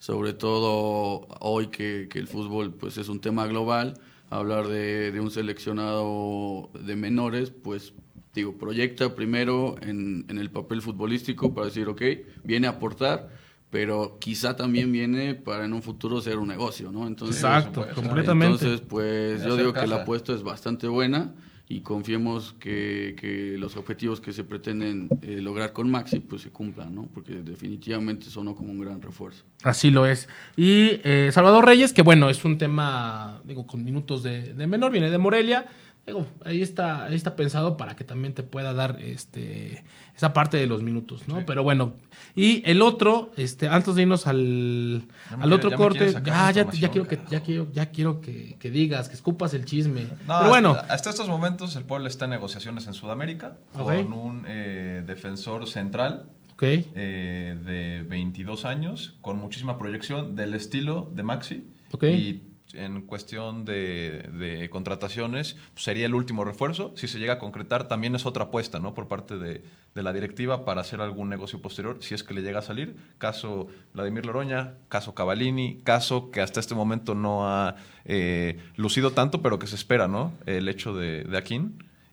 [0.00, 3.94] sobre todo hoy que, que el fútbol pues es un tema global,
[4.30, 7.92] hablar de, de un seleccionado de menores, pues
[8.34, 12.02] digo, proyecta primero en, en el papel futbolístico para decir, ok,
[12.42, 13.30] viene a aportar,
[13.70, 17.06] pero quizá también viene para en un futuro ser un negocio, ¿no?
[17.06, 18.02] Entonces, Exacto, supuesto.
[18.02, 18.64] completamente.
[18.64, 19.86] entonces, pues yo digo que casa.
[19.86, 21.34] la apuesta es bastante buena
[21.66, 26.50] y confiemos que, que los objetivos que se pretenden eh, lograr con Maxi pues se
[26.50, 27.08] cumplan, ¿no?
[27.12, 29.44] Porque definitivamente sonó como un gran refuerzo.
[29.62, 30.28] Así lo es.
[30.56, 34.92] Y eh, Salvador Reyes, que bueno, es un tema, digo, con minutos de, de menor,
[34.92, 35.66] viene de Morelia.
[36.06, 40.56] Digo, ahí está, ahí está pensado para que también te pueda dar este esa parte
[40.58, 41.44] de los minutos, ¿no?
[41.46, 41.94] Pero bueno,
[42.36, 45.08] y el otro, este, antes de irnos al,
[45.40, 49.14] al otro corte, ya, ya, quiero que, ya quiero, ya quiero que, que digas, que
[49.14, 50.02] escupas el chisme.
[50.28, 54.12] No, Pero bueno, hasta, hasta estos momentos el Puebla está en negociaciones en Sudamérica con
[54.12, 56.28] un eh, defensor central
[56.60, 61.66] eh, de 22 años, con muchísima proyección del estilo de Maxi.
[61.92, 62.04] Ok.
[62.04, 62.42] Y
[62.76, 66.92] en cuestión de, contrataciones, pues, sería el último refuerzo.
[66.96, 68.94] Si se llega a concretar, también es otra apuesta ¿no?
[68.94, 69.62] por parte de,
[69.94, 72.96] la directiva para hacer algún negocio posterior, si es que le llega a salir.
[73.18, 79.40] Caso Vladimir Loroña, caso Cavallini, caso que hasta este momento no ha eh, lucido tanto,
[79.40, 80.32] pero que se espera, ¿no?
[80.46, 81.36] El hecho de, de.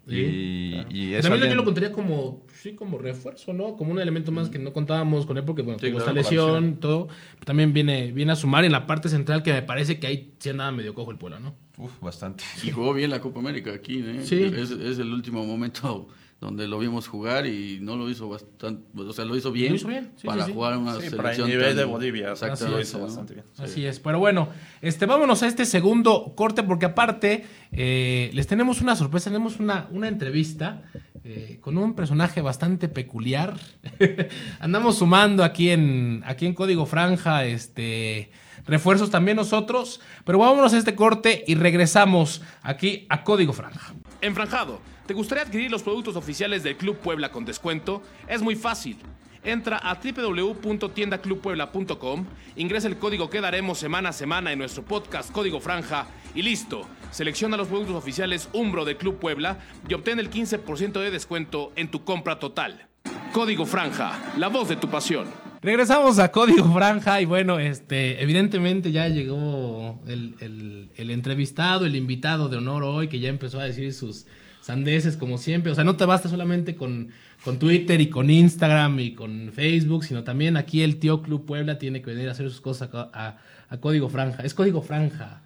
[0.08, 3.76] Sí, y, y es también yo lo contaría como, sí, como refuerzo, ¿no?
[3.78, 6.32] Como un elemento más que no contábamos con él porque, bueno, Sí, tuvo claro, esta
[6.32, 7.08] lesión, todo.
[7.46, 10.50] también viene, viene a sumar en la parte central que me parece que ahí sí
[10.50, 11.56] andaba medio cojo el pueblo, ¿no?
[11.78, 12.44] Uf, bastante.
[12.64, 14.22] Y jugó bien la Copa América aquí, ¿eh?
[14.24, 14.44] Sí.
[14.44, 16.08] Es, es el último momento
[16.42, 19.76] donde lo vimos jugar y no lo hizo bastante, o sea, lo hizo bien, Lo
[19.78, 20.54] hizo bien, sí, para sí, sí.
[20.56, 23.04] jugar una Sí, para el selección nivel tan- de Bolivia, Exactamente, lo hizo ¿no?
[23.06, 23.46] bastante bien.
[23.54, 23.64] Sí.
[23.64, 24.00] Así es.
[24.00, 24.50] Pero bueno,
[24.82, 29.88] este, vámonos a este segundo corte porque aparte eh, les tenemos una sorpresa, tenemos una,
[29.92, 30.82] una entrevista
[31.24, 33.56] eh, con un personaje bastante peculiar.
[34.60, 38.32] Andamos sumando aquí en, aquí en Código Franja, este,
[38.66, 43.94] refuerzos también nosotros, pero vámonos a este corte y regresamos aquí a Código Franja.
[44.22, 48.02] Enfranjado, ¿te gustaría adquirir los productos oficiales del Club Puebla con descuento?
[48.30, 48.96] Es muy fácil.
[49.44, 55.60] Entra a www.tiendaclubpuebla.com, ingresa el código que daremos semana a semana en nuestro podcast Código
[55.60, 56.88] Franja y listo.
[57.12, 61.92] Selecciona los productos oficiales Umbro del Club Puebla y obtén el 15% de descuento en
[61.92, 62.88] tu compra total.
[63.34, 65.28] Código Franja, la voz de tu pasión.
[65.62, 72.56] Regresamos a Código Franja y bueno, este, evidentemente ya llegó el, entrevistado, el invitado de
[72.56, 74.26] honor hoy, que ya empezó a decir sus
[74.62, 75.72] sandeces como siempre.
[75.72, 77.10] O sea, no te basta solamente con,
[77.44, 81.78] con Twitter y con Instagram y con Facebook, sino también aquí el tío Club Puebla
[81.78, 83.38] tiene que venir a hacer sus cosas a, a-
[83.70, 84.44] a Código Franja.
[84.44, 85.42] Es Código Franja.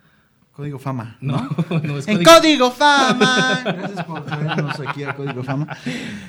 [0.51, 1.17] Código Fama.
[1.19, 1.49] No,
[1.84, 2.32] no es En Código...
[2.39, 3.62] Código Fama.
[3.65, 5.67] Gracias por traernos aquí a Código Fama.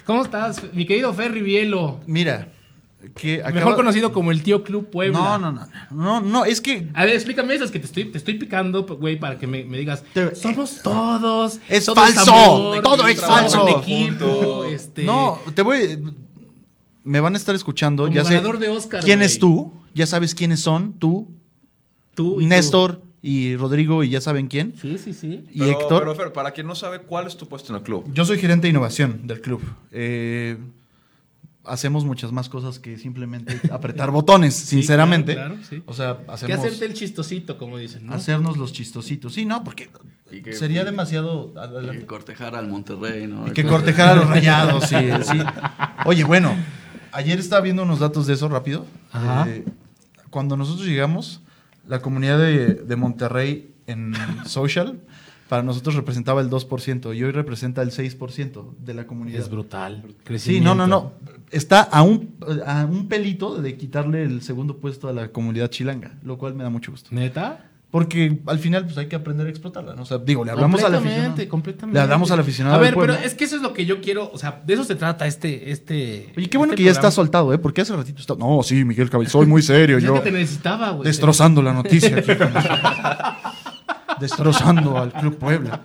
[0.05, 2.01] ¿Cómo estás, mi querido Ferry Bielo?
[2.09, 2.49] Mira,
[3.15, 5.19] que acaba- Mejor conocido como el tío Club Puebla.
[5.19, 8.19] No, no, no, no, no, es que A ver, explícame esas que te estoy, te
[8.19, 10.03] estoy picando, güey, para que me, me digas.
[10.13, 11.61] Te- Somos todos.
[11.69, 13.69] Es todo falso, amor, todo es falso.
[13.81, 15.05] equipo, este.
[15.05, 16.03] no, te voy
[17.05, 20.35] me van a estar escuchando, Como ya sé de Oscar, quién es tú, ya sabes
[20.35, 21.29] quiénes son, tú,
[22.15, 22.49] tú y tú.
[22.49, 24.75] Néstor y Rodrigo y ya saben quién.
[24.81, 25.45] Sí, sí, sí.
[25.53, 25.99] Y Pero, Héctor.
[26.01, 28.11] pero, Fer, para quien no sabe, ¿cuál es tu puesto en el club?
[28.13, 29.61] Yo soy gerente de innovación del club.
[29.93, 30.57] Eh,
[31.67, 35.35] hacemos muchas más cosas que simplemente apretar botones, sinceramente.
[35.35, 35.83] claro, claro, sí.
[35.87, 38.15] O sea, Que hacemos hacerte el chistosito, como dicen, ¿no?
[38.15, 39.35] hacernos los chistositos.
[39.35, 39.91] Sí, no, porque
[40.45, 41.53] que- sería y- demasiado
[41.93, 43.47] y que cortejar al Monterrey, ¿no?
[43.49, 45.39] Y que cortejar a los rayados, sí, sí.
[46.05, 46.55] Oye, bueno,
[47.13, 48.87] ayer estaba viendo unos datos de eso rápido.
[49.13, 49.49] Ajá.
[49.49, 49.65] Eh,
[50.31, 51.41] cuando nosotros llegamos,
[51.89, 55.01] la comunidad de, de Monterrey en social,
[55.49, 59.41] para nosotros representaba el 2% y hoy representa el 6% de la comunidad.
[59.41, 60.03] Es brutal.
[60.37, 61.13] Sí, no, no, no.
[61.51, 62.35] Está a un,
[62.67, 66.65] a un pelito de quitarle el segundo puesto a la comunidad chilanga, lo cual me
[66.65, 67.11] da mucho gusto.
[67.13, 67.71] ¿Neta?
[67.91, 70.03] Porque al final pues hay que aprender a explotarla, ¿no?
[70.03, 71.29] O sea, digo, le hablamos al aficionado.
[71.29, 71.99] Completamente, completamente.
[71.99, 74.29] Le hablamos al aficionado A ver, pero es que eso es lo que yo quiero,
[74.31, 76.33] o sea, de eso se trata este, este.
[76.37, 77.59] Oye, qué bueno este que ya está soltado, ¿eh?
[77.59, 78.35] Porque hace ratito está...
[78.35, 81.07] No, sí, Miguel Cabello, soy muy serio, yo que te necesitaba, güey.
[81.07, 82.19] destrozando la noticia.
[82.19, 82.33] aquí.
[84.21, 85.85] destrozando al Club Puebla.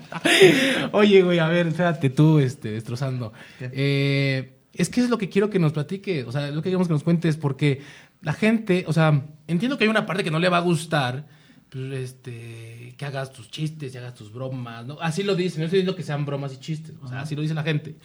[0.92, 3.34] Oye, güey, a ver, espérate tú, este, destrozando.
[3.60, 6.88] Eh, es que es lo que quiero que nos platique, o sea, lo que queremos
[6.88, 7.82] que nos cuentes, porque
[8.22, 11.28] la gente, o sea, entiendo que hay una parte que no le va a gustar,
[11.70, 14.98] pues, este, que hagas tus chistes y hagas tus bromas, ¿no?
[15.02, 17.42] Así lo dicen, no estoy diciendo que sean bromas y chistes, o sea, así lo
[17.42, 17.96] dice la gente.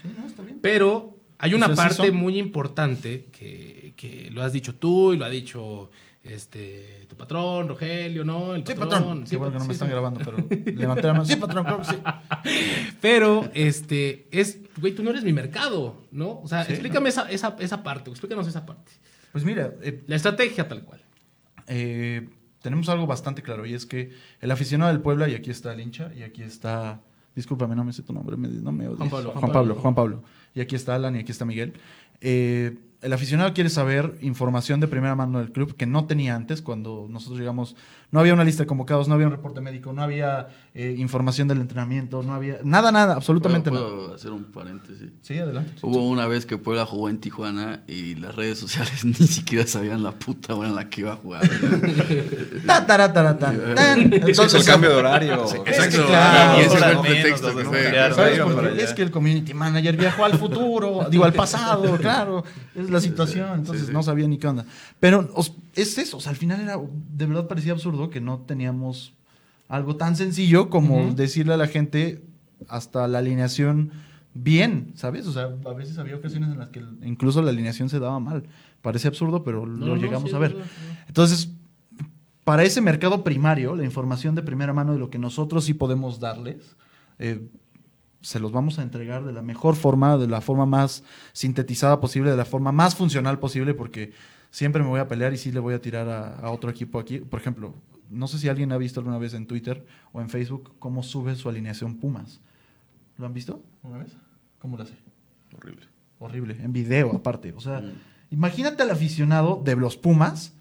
[0.61, 5.31] Pero hay una parte muy importante que, que lo has dicho tú y lo ha
[5.31, 5.91] dicho
[6.35, 8.55] este tu patrón, Rogelio, ¿no?
[8.55, 9.27] El Sí, patrón.
[9.27, 9.93] Sí, Qué bueno que no sí, me están sí.
[9.93, 10.37] grabando, pero
[10.77, 11.25] levanté la mano.
[11.27, 11.97] Sí, patrón, claro que sí.
[13.01, 16.41] Pero, este, es, güey, tú no eres mi mercado, ¿no?
[16.41, 18.93] O sea, explícame esa, esa, esa parte, explícanos esa parte.
[19.33, 21.03] Pues mira, eh, La estrategia tal cual.
[21.67, 22.29] eh,
[22.62, 24.11] tenemos algo bastante claro y es que
[24.41, 27.01] el aficionado del Puebla, y aquí está el hincha, y aquí está.
[27.37, 28.99] Discúlpame, no me sé tu nombre, me- no me odies.
[28.99, 29.83] Juan Pablo, Juan Juan Pablo, Pablo.
[29.83, 30.23] Juan Pablo.
[30.55, 31.75] Y aquí está Alan y aquí está Miguel.
[32.23, 36.61] Eh, el aficionado quiere saber información de primera mano del club que no tenía antes
[36.61, 37.77] cuando nosotros llegamos.
[38.11, 41.47] No había una lista de convocados, no había un reporte médico, no había eh, información
[41.47, 43.97] del entrenamiento, no había nada, nada, absolutamente ¿Puedo, nada.
[43.97, 45.11] puedo hacer un paréntesis?
[45.23, 45.73] Sí, adelante.
[45.83, 50.03] Hubo una vez que Puebla jugó en Tijuana y las redes sociales ni siquiera sabían
[50.03, 51.45] la puta hora en la que iba a jugar.
[51.45, 51.61] Es
[54.29, 55.45] Entonces, el cambio de horario.
[55.66, 56.07] Exacto.
[56.07, 58.83] claro, y ese fue el pretexto que fue.
[58.83, 63.59] Es que el community manager viajó al futuro, digo al pasado, claro, es la situación,
[63.61, 64.65] entonces no sabía ni qué onda.
[65.01, 68.39] Pero os- es eso, o sea, al final era, de verdad parecía absurdo que no
[68.41, 69.13] teníamos
[69.69, 72.23] algo tan sencillo como decirle a la gente
[72.69, 73.91] hasta la alineación
[74.35, 75.27] bien, ¿sabes?
[75.27, 78.45] O sea, a veces había ocasiones en las que incluso la alineación se daba mal.
[78.83, 80.57] Parece absurdo, pero No, lo no, llegamos sí, a ver.
[81.09, 81.51] Entonces,
[82.45, 86.21] para ese mercado primario, la información de primera mano de lo que nosotros sí podemos
[86.21, 86.77] darles,
[87.19, 87.41] eh,
[88.27, 92.33] se los vamos a entregar de la mejor forma, de la forma más sintetizada posible,
[92.33, 94.11] de la forma más funcional posible, porque
[94.51, 96.99] siempre me voy a pelear y sí le voy a tirar a, a otro equipo
[96.99, 97.21] aquí.
[97.21, 97.73] Por ejemplo,
[98.11, 101.37] no sé si alguien ha visto alguna vez en Twitter o en Facebook cómo sube
[101.37, 102.41] su alineación Pumas.
[103.17, 104.11] ¿Lo han visto una vez?
[104.59, 104.97] ¿Cómo lo hace?
[105.57, 105.87] Horrible.
[106.19, 107.53] Horrible, en video aparte.
[107.57, 107.81] O sea,
[108.33, 110.53] imagínate al aficionado de los Pumas.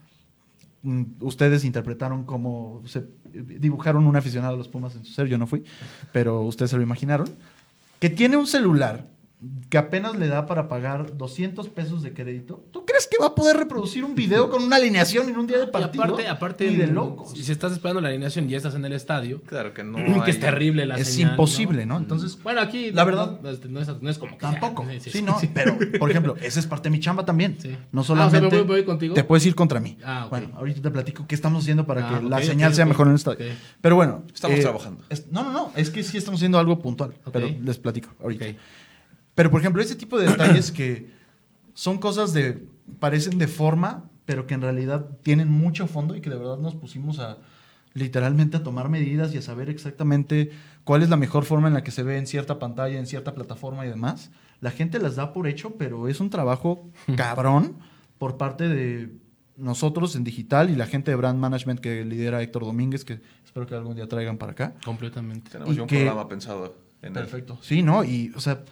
[0.84, 5.38] Mm, Ustedes interpretaron cómo se dibujaron un aficionado de los Pumas en su ser, yo
[5.38, 5.63] no fui,
[6.12, 7.28] pero ustedes se lo imaginaron.
[7.99, 9.08] Que tiene un celular
[9.69, 12.63] que apenas le da para pagar 200 pesos de crédito.
[12.71, 15.58] ¿Tú crees que va a poder reproducir un video con una alineación en un día
[15.58, 16.03] de Y partido?
[16.03, 17.31] aparte, aparte Ni de locos.
[17.31, 19.97] Si estás esperando la alineación y ya estás en el estadio, Claro que no.
[20.23, 21.97] que es terrible la es señal, imposible, ¿no?
[21.97, 24.60] Entonces, Bueno, aquí La verdad- no, este, no es, no es como que sea.
[24.60, 24.86] Tampoco.
[24.89, 25.49] Sí, Sí, sí, no, sí.
[25.53, 27.58] pero, por ejemplo, esa es parte de mi chamba también.
[27.60, 27.69] Sí.
[27.91, 28.55] No Ah, o sea, solamente.
[28.55, 29.13] ¿me voy- voy contigo?
[29.15, 29.97] Te puedes ir contra mí.
[30.03, 30.29] Ah, ok.
[30.29, 33.12] Bueno, ahorita te platico qué estamos haciendo para Ah, que la señal sea mejor en
[33.12, 33.45] el estadio.
[33.81, 34.23] Pero bueno.
[34.27, 35.03] eh, Estamos trabajando.
[35.10, 35.71] es- no, no, no.
[35.75, 37.13] Es que sí estamos haciendo algo puntual.
[37.34, 38.45] Pero les platico ahorita.
[39.36, 41.10] Pero, por ejemplo, ese tipo de detalles que
[41.74, 42.65] son cosas de.
[43.00, 46.76] parecen de forma, pero que en realidad tienen mucho fondo y que de verdad nos
[46.76, 47.38] pusimos a
[47.93, 50.52] literalmente a tomar medidas y a saber exactamente
[50.84, 53.34] cuál es la mejor forma en la que se ve en cierta pantalla, en cierta
[53.34, 54.32] plataforma y demás.
[54.60, 57.78] La gente las da por hecho, pero es un trabajo cabrón
[58.17, 59.12] por parte de
[59.58, 63.65] nosotros en digital y la gente de brand management que lidera Héctor Domínguez, que espero
[63.65, 64.74] que algún día traigan para acá.
[64.84, 65.52] Completamente.
[65.52, 67.13] Tenemos Y ya un que- programa pensado en él.
[67.13, 67.58] Perfecto.
[67.62, 68.04] Sí, ¿no?
[68.04, 68.63] Y, o sea,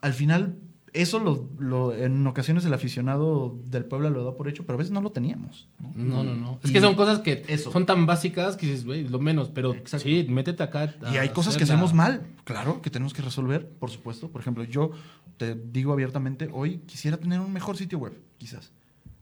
[0.00, 0.56] al final,
[0.92, 4.78] eso lo, lo- en ocasiones el aficionado del Puebla lo da por hecho, pero a
[4.78, 5.68] veces no lo teníamos.
[5.78, 5.92] ¿no?
[5.94, 6.58] No, no, no.
[6.64, 7.70] Es que son cosas que eso.
[7.70, 10.04] son tan básicas que dices, güey, lo menos, pero Exacto.
[10.08, 10.94] sí, métete acá.
[11.12, 14.28] Y hay cosas que hacemos mal, claro, que tenemos que resolver, por supuesto.
[14.30, 14.90] Por ejemplo, yo
[15.36, 18.72] te digo abiertamente, hoy quisiera tener un mejor sitio web, quizás,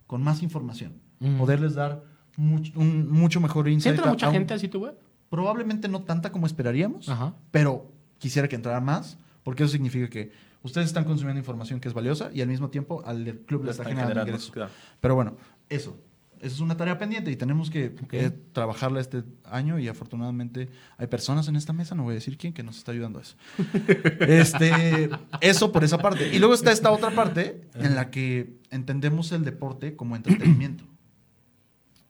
[0.07, 1.37] con más información, Ujú.
[1.37, 2.03] poderles dar
[2.39, 3.97] much- un mucho mejor ¿Sí insight.
[3.97, 4.99] entra mucha a un- gente al sitio web?
[5.29, 7.35] Probablemente no tanta como esperaríamos, Ajá.
[7.51, 10.31] pero quisiera que entrara más, porque eso significa que
[10.63, 13.83] ustedes están consumiendo información que es valiosa y al mismo tiempo al club le está
[13.83, 14.51] generando ingresos.
[14.51, 14.71] claro.
[15.01, 15.39] Pero bueno,
[15.71, 15.99] eso.
[16.37, 18.13] Eso es una tarea pendiente y tenemos que Ok.
[18.13, 22.37] eh, trabajarla este año y afortunadamente hay personas en esta mesa, no voy a decir
[22.37, 23.37] quién, que nos está ayudando a eso.
[24.21, 25.09] este,
[25.41, 26.29] eso por esa parte.
[26.29, 30.85] Y luego está esta otra parte en la que entendemos el deporte como entretenimiento.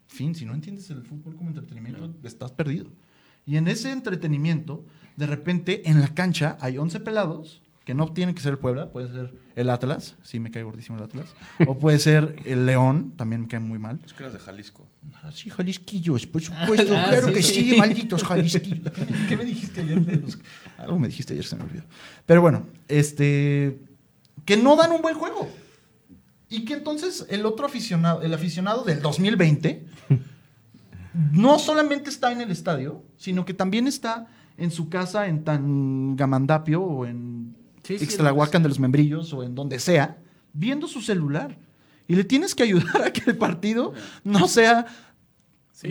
[0.09, 2.91] Fin, si no entiendes el fútbol como entretenimiento, estás perdido.
[3.47, 4.85] Y en ese entretenimiento,
[5.19, 8.91] de repente, en la cancha hay 11 pelados, que no tienen que ser el Puebla,
[8.93, 11.35] puede ser el Atlas, sí me cae gordísimo el Atlas,
[11.67, 13.99] o puede ser el León, también me cae muy mal.
[14.05, 14.87] Es que eras de Jalisco.
[15.23, 17.71] Ah, sí, Jalisquillos, por supuesto, Ah, claro sí, que sí.
[17.73, 18.93] sí, malditos Jalisquillos.
[18.93, 20.01] ¿Qué me, qué me dijiste ayer?
[20.05, 20.39] de los-
[20.77, 21.85] Algo me dijiste ayer, se me olvidó.
[22.27, 23.81] Pero bueno, este,
[24.45, 25.49] que no dan un buen juego.
[26.51, 29.85] Y que entonces el otro aficionado, el aficionado del 2020,
[31.33, 36.83] no solamente está en el estadio, sino que también está en su casa en Tangamandapio
[36.83, 40.19] o en Sí, sí, de los Membrillos o en donde sea,
[40.53, 41.57] viendo su celular.
[42.07, 43.95] Y le tienes que ayudar a que el partido
[44.25, 44.87] no sea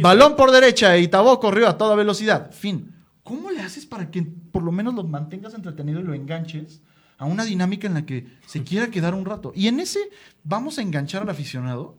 [0.02, 2.52] balón por derecha y Tabó corrió a toda velocidad.
[2.52, 2.94] Fin.
[3.28, 6.82] ¿cómo le haces para que por lo menos lo mantengas entretenido y lo enganches
[7.18, 9.52] a una dinámica en la que se quiera quedar un rato?
[9.54, 10.00] Y en ese
[10.46, 11.98] vamos a enganchar al aficionado.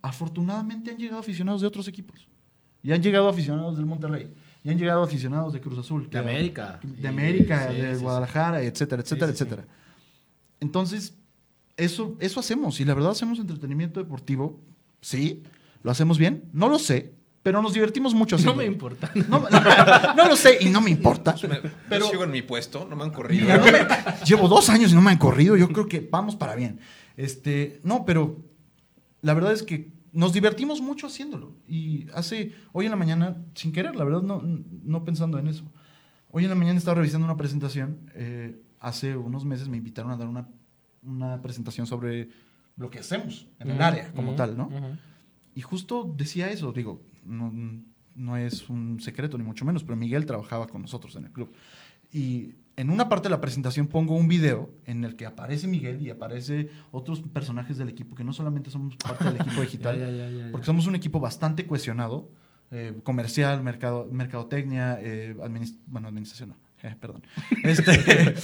[0.00, 2.28] Afortunadamente han llegado aficionados de otros equipos.
[2.84, 4.32] Y han llegado aficionados del Monterrey.
[4.64, 6.08] Y han llegado aficionados de Cruz Azul.
[6.10, 6.80] De América.
[6.82, 8.02] De América, Sí, de sí, sí.
[8.02, 9.44] Guadalajara, etcétera, etcétera, Sí, sí, sí.
[9.44, 9.68] etcétera.
[10.60, 11.14] Entonces,
[11.76, 12.80] eso, eso hacemos.
[12.80, 14.60] Y la verdad hacemos entretenimiento deportivo.
[15.00, 15.42] Sí.
[15.82, 16.44] ¿Lo hacemos bien?
[16.52, 17.12] No lo sé.
[17.42, 18.56] Pero nos divertimos mucho No haciendo.
[18.62, 19.10] me importa.
[19.28, 21.34] No, no, no lo sé y no me importa.
[21.90, 23.46] Pero sigo en mi puesto, no me han corrido.
[23.58, 23.86] No me-
[24.24, 25.54] llevo dos años y no me han corrido.
[25.58, 26.80] Yo creo que vamos para bien.
[27.18, 28.38] Este, no, pero
[29.20, 31.56] la verdad es que nos divertimos mucho haciéndolo.
[31.68, 35.64] Y hace, hoy en la mañana, sin querer, la verdad, no, no pensando en eso.
[36.30, 38.10] Hoy en la mañana estaba revisando una presentación.
[38.14, 40.46] eh, hace unos meses me invitaron a dar una,
[41.02, 42.28] una presentación sobre
[42.76, 44.70] lo que hacemos en el área como tal, ¿no?
[45.54, 47.52] Y justo decía eso, digo, no,
[48.14, 51.52] no es un secreto ni mucho menos, pero Miguel trabajaba con nosotros en el club.
[52.12, 56.02] Y en una parte de la presentación pongo un video en el que aparece Miguel
[56.02, 60.06] y aparece otros personajes del equipo, que no solamente somos parte del equipo digital, Ya,
[60.06, 60.52] ya, ya, ya, ya.
[60.52, 62.28] porque somos un equipo bastante cohesionado,
[62.70, 65.34] eh, comercial, mercado, mercadotecnia, eh,
[65.86, 66.56] bueno, administración no,
[66.88, 67.22] eh, perdón.
[67.62, 68.34] Este,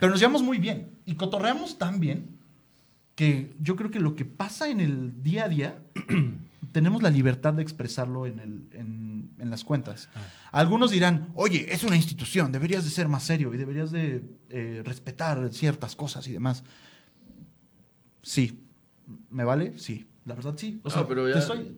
[0.00, 2.38] pero nos llevamos muy bien y cotorreamos tan bien
[3.14, 5.78] que yo creo que lo que pasa en el día a día,
[6.72, 10.08] tenemos la libertad de expresarlo en, el- en- en las cuentas.
[10.52, 14.82] Algunos dirán, oye, es una institución, deberías de ser más serio y deberías de eh,
[14.84, 16.64] respetar ciertas cosas y demás.
[18.22, 18.60] Sí.
[19.30, 19.78] ¿Me vale?
[19.78, 20.06] Sí.
[20.24, 20.80] La verdad sí.
[20.82, 21.76] O No, sea, pero ya- soy-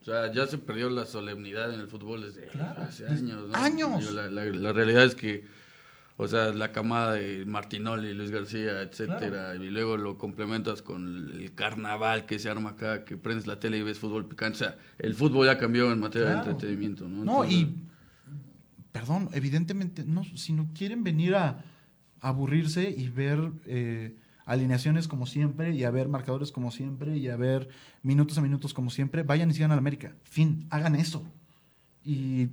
[0.00, 3.48] O sea, ya se perdió la solemnidad en el fútbol desde Claro, hace años.
[3.48, 3.54] ¿no?
[3.56, 4.00] ¡años!
[4.00, 5.46] Digo, La, la- la realidad es que,
[6.16, 11.54] o sea, la camada de Martinoli, Luis García, etcétera, y luego lo complementas con el
[11.54, 14.56] carnaval que se arma acá, que prendes la tele y ves fútbol picante.
[14.56, 16.44] O sea, el fútbol ya cambió en materia Claro.
[16.44, 17.24] de entretenimiento, ¿no?
[17.24, 17.76] No, Entonces, y
[18.92, 21.64] perdón, evidentemente, no, si no quieren venir a
[22.20, 27.36] aburrirse y ver eh, alineaciones como siempre, y a ver marcadores como siempre, y a
[27.36, 27.68] ver
[28.02, 30.14] minutos a minutos como siempre, vayan y sigan al América.
[30.22, 31.26] Fin, hagan eso.
[32.04, 32.48] Y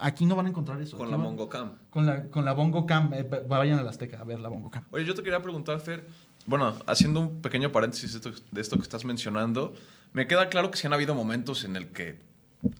[0.00, 0.96] aquí no van a encontrar eso.
[0.96, 1.72] Con la Mongo Cam.
[1.90, 4.48] Con la, con la Bongo Cam, eh, va- vayan a la Azteca a ver la
[4.48, 4.84] Bongo Cam.
[4.90, 6.06] Oye, yo te quería preguntar, Fer,
[6.46, 9.74] bueno, haciendo un pequeño paréntesis de esto, de esto que estás mencionando,
[10.12, 12.20] me queda claro que sí han habido momentos en el que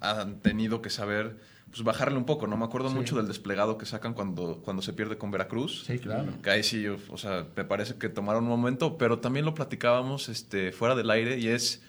[0.01, 1.37] han tenido que saber
[1.71, 2.57] pues bajarle un poco, ¿no?
[2.57, 2.95] Me acuerdo Sí.
[2.95, 5.85] mucho del desplegado que sacan cuando, cuando se pierde con Veracruz.
[5.87, 6.33] Sí, claro.
[6.43, 10.31] Que ahí sí, o sea, me parece que tomaron un momento, pero también lo platicábamos
[10.31, 11.83] este, fuera del aire y es,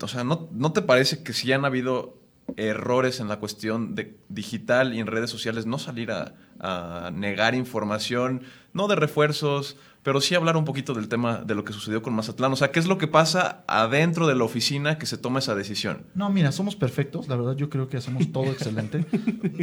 [0.00, 2.16] o sea, ¿no, ¿no te parece que si han habido
[2.56, 7.54] errores en la cuestión de digital y en redes sociales, no salir a, a negar
[7.54, 12.02] información, no de refuerzos, pero sí hablar un poquito del tema de lo que sucedió
[12.02, 12.52] con Mazatlán?
[12.52, 15.54] O sea, ¿qué es lo que pasa adentro de la oficina que se toma esa
[15.54, 16.06] decisión?
[16.14, 17.28] No, mira, somos perfectos.
[17.28, 19.06] La verdad, yo creo que hacemos todo excelente.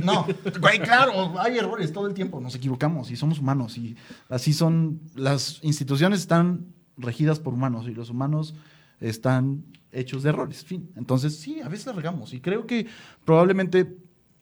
[0.04, 0.26] No,
[0.62, 2.40] güey, claro, hay errores todo el tiempo.
[2.40, 3.78] Nos equivocamos y somos humanos.
[3.78, 3.98] Y
[4.30, 5.02] así son.
[5.16, 8.56] Las instituciones están regidas por humanos y los humanos
[9.02, 10.64] están hechos de errores.
[10.64, 10.90] Fin.
[10.96, 12.34] Entonces, sí, a veces la regamos.
[12.34, 12.88] Y creo que
[13.26, 13.96] probablemente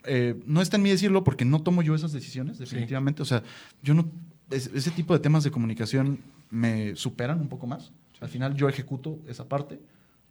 [0.06, 3.22] eh, no está en mí decirlo porque no tomo yo esas decisiones, definitivamente.
[3.22, 3.44] O sea,
[3.82, 4.10] yo no.
[4.50, 7.92] es- ese tipo de temas de comunicación me superan un poco más.
[8.22, 9.80] Al final, yo ejecuto esa parte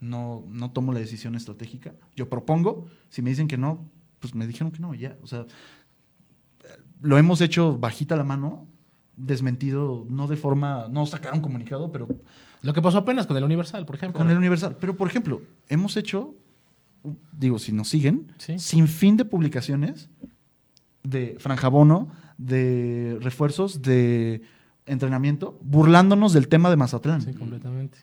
[0.01, 1.95] no, no tomo la decisión estratégica.
[2.17, 3.89] Yo propongo, si me dicen que no,
[4.21, 5.17] pues me dijeron que no, ya.
[5.23, 5.47] O sea,
[7.01, 8.67] lo hemos hecho bajita la mano,
[9.17, 12.09] desmentido, no de forma, no sacaron comunicado, pero
[12.63, 14.19] Lo que pasó apenas con el Universal, por ejemplo.
[14.19, 14.77] con el Universal.
[14.81, 16.35] Pero, por ejemplo, hemos hecho,
[17.33, 18.59] digo, si nos siguen, Sí.
[18.59, 20.09] sin fin de publicaciones
[21.03, 24.43] de franjabono, de refuerzos, de
[24.87, 27.23] entrenamiento, burlándonos del tema de Mazatlán.
[27.23, 27.99] Sí, completamente.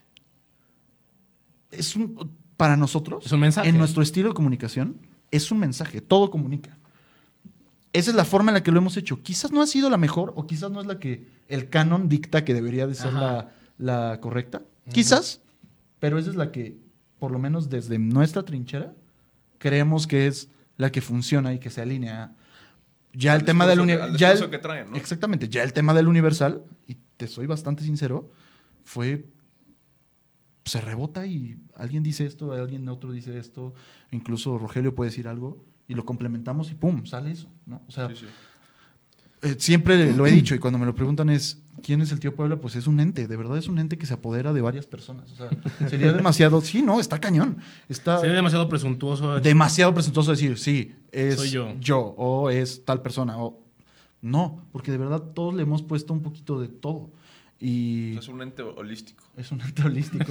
[1.71, 3.67] es un, para nosotros, Es un mensaje.
[3.69, 4.97] en nuestro estilo de comunicación,
[5.31, 6.77] es un mensaje, todo comunica.
[7.93, 9.21] Esa es la forma en la que lo hemos hecho.
[9.21, 12.43] Quizás no ha sido la mejor o quizás no es la que el canon dicta
[12.45, 13.19] que debería de ser Ajá.
[13.21, 13.51] la,
[13.83, 14.61] la correcta.
[14.91, 15.41] Quizás,
[15.99, 16.77] pero esa es la que,
[17.19, 18.93] por lo menos desde nuestra trinchera,
[19.57, 22.35] creemos que es la que funciona y que se alinea.
[23.13, 24.97] Ya el tema del discurso que- uni- al ya el- discurso que traen, ¿no?
[24.97, 28.31] Exactamente, ya el tema del universal, y te soy bastante sincero,
[28.83, 29.25] fue
[30.65, 33.73] se rebota y alguien dice esto, alguien otro dice esto,
[34.11, 37.81] incluso Rogelio puede decir algo y lo complementamos y pum, sale eso, ¿no?
[37.87, 38.25] O sea, Sí, sí.
[39.41, 42.35] eh, siempre lo he dicho y cuando me lo preguntan es ¿quién es el tío
[42.35, 42.57] Puebla?
[42.57, 45.31] Pues es un ente, de verdad es un ente que se apodera de varias personas.
[45.31, 45.49] O sea,
[45.89, 47.57] sería demasiado, sí, no, está cañón.
[47.89, 49.39] Está Sería demasiado presuntuoso.
[49.39, 51.49] demasiado presuntuoso decir, sí, es Soy
[51.79, 51.99] yo.
[52.17, 53.59] o es tal persona o
[54.21, 57.11] no, porque de verdad todos le hemos puesto un poquito de todo.
[57.59, 59.23] Y Es un ente holístico.
[59.37, 60.25] es un ente holístico.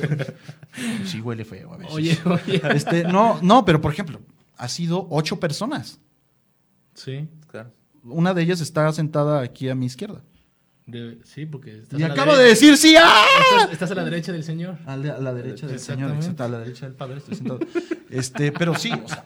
[1.07, 1.95] sí huele feo a veces.
[1.95, 2.61] Oye, oye.
[2.74, 4.20] Este, no, no, pero por ejemplo,
[4.57, 5.99] ha sido ocho personas.
[6.95, 7.28] Sí.
[7.49, 7.70] Claro.
[8.05, 10.22] Una de ellas está sentada aquí a mi izquierda.
[10.86, 12.94] De- sí, porque estás Y a la acabo derecha- de decir sí.
[12.98, 13.24] ¡ah!
[13.52, 14.78] Estás, estás a la derecha del señor.
[14.86, 17.60] A la, a la derecha del señor, exacto, a la derecha del padre, estoy sentado.
[18.10, 19.24] Este, pero sí, o sea.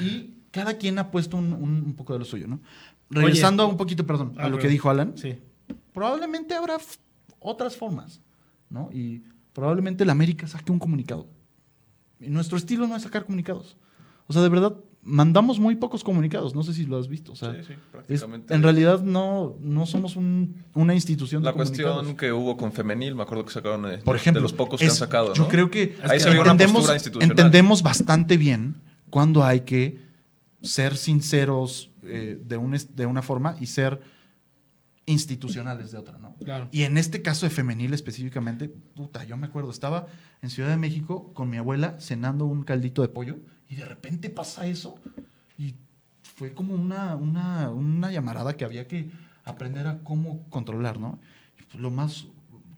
[0.00, 2.60] Y cada quien ha puesto un, un- un poco de lo suyo, ¿no?
[3.10, 5.36] Regresando un poquito, perdón, a Ah, lo que dijo Alan, Sí.
[5.92, 6.78] probablemente habrá
[7.40, 8.20] otras formas,
[8.70, 8.88] ¿no?
[8.92, 11.26] Y probablemente la América saque un comunicado.
[12.20, 13.76] Y nuestro estilo no es sacar comunicados.
[14.28, 16.54] O sea, de verdad, mandamos muy pocos comunicados.
[16.54, 17.32] No sé si lo has visto.
[17.32, 18.54] O sea, Sí, sí, es- prácticamente.
[18.54, 23.14] en realidad no, no somos un- una institución de La cuestión que hubo con femenil,
[23.16, 25.34] me acuerdo que sacaron de, Por ejemplo, de los pocos que es- han sacado.
[25.34, 26.20] Yo creo que Ahí
[27.20, 28.76] entendemos, bastante bien
[29.10, 29.98] cuando hay que
[30.62, 34.00] ser sinceros eh, de, un de una forma y ser
[35.06, 36.36] institucionales de otra, ¿no?
[36.44, 36.68] Claro.
[36.70, 40.06] Y en este caso de femenil específicamente, puta, yo me acuerdo, estaba
[40.42, 43.36] en Ciudad de México con mi abuela cenando un caldito de pollo
[43.72, 44.98] y de repente pasa eso
[45.58, 45.74] y
[46.22, 49.10] fue como una, una, una llamarada que había que
[49.44, 51.18] aprender a cómo controlar, ¿no?
[51.58, 52.26] Y pues lo más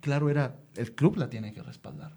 [0.01, 2.13] claro era, el club la tiene que respaldar.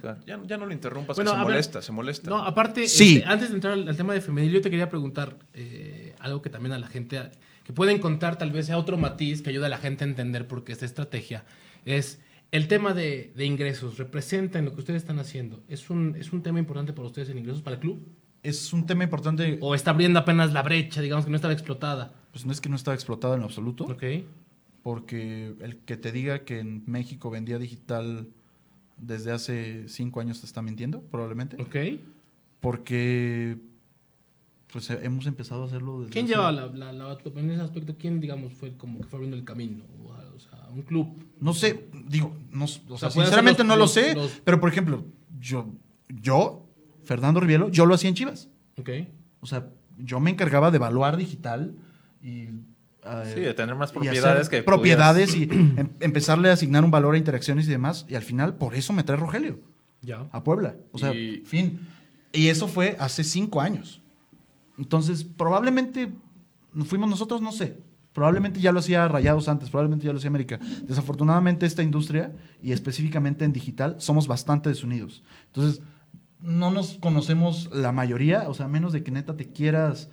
[0.00, 0.18] Claro.
[0.26, 2.30] Ya, ya no lo interrumpas, Bueno, que se ver- molesta, se molesta.
[2.30, 3.16] No, aparte, Sí.
[3.16, 6.42] este, antes de entrar al, al tema de femenil, yo te quería preguntar eh, algo
[6.42, 7.20] que también a la gente,
[7.64, 10.46] que pueden contar tal vez a otro matiz que ayuda a la gente a entender
[10.46, 11.44] por qué esta estrategia,
[11.84, 12.20] es
[12.52, 13.98] el tema de, de ingresos.
[13.98, 15.62] ¿Representa en lo que ustedes están haciendo?
[15.68, 18.06] ¿Es un, ¿Es un tema importante para ustedes en ingresos para el club?
[18.44, 22.12] Es un tema importante, ¿O está abriendo apenas la brecha, digamos que no estaba explotada?
[22.32, 24.02] pues no es que no estaba explotado en lo absoluto, Ok.
[24.82, 28.28] porque el que te diga que en México vendía digital
[28.96, 31.56] desde hace cinco años te está mintiendo, probablemente.
[31.62, 32.00] Ok.
[32.60, 33.58] Porque
[34.72, 37.94] pues eh, hemos empezado a hacerlo desde ¿Quién hace- lleva la, la, en ese aspecto?
[37.98, 39.84] ¿Quién, digamos, fue como que fue abriendo el camino?
[40.72, 41.08] Un club.
[41.40, 44.70] No sé, digo, no, o sea, sinceramente los- no lo los- sé, los- pero por
[44.70, 45.04] ejemplo,
[45.40, 45.66] yo,
[46.08, 46.66] yo,
[47.04, 48.48] Fernando Rivielo, yo lo hacía en Chivas.
[48.78, 48.88] Ok.
[49.40, 49.68] O sea,
[49.98, 51.74] yo me encargaba de evaluar digital
[52.22, 52.42] y...
[53.04, 55.42] eh, Sí, de tener más propiedades que propiedades y
[55.76, 58.06] em- empezarle a asignar un valor a interacciones y demás.
[58.08, 59.58] Y al final, por eso me trae Rogelio
[60.00, 60.26] Ya.
[60.30, 60.76] a Puebla.
[60.92, 61.80] O sea, Y- fin.
[62.32, 64.00] Y eso fue hace cinco años.
[64.78, 66.10] Entonces, probablemente
[66.86, 67.76] fuimos nosotros, no sé.
[68.12, 70.58] Probablemente ya lo hacía Rayados antes, probablemente ya lo hacía América.
[70.82, 72.32] Desafortunadamente, esta industria,
[72.62, 75.22] y específicamente en digital, somos bastante desunidos.
[75.46, 75.82] Entonces,
[76.40, 80.10] no nos conocemos la mayoría, o sea, menos de que neta te quieras,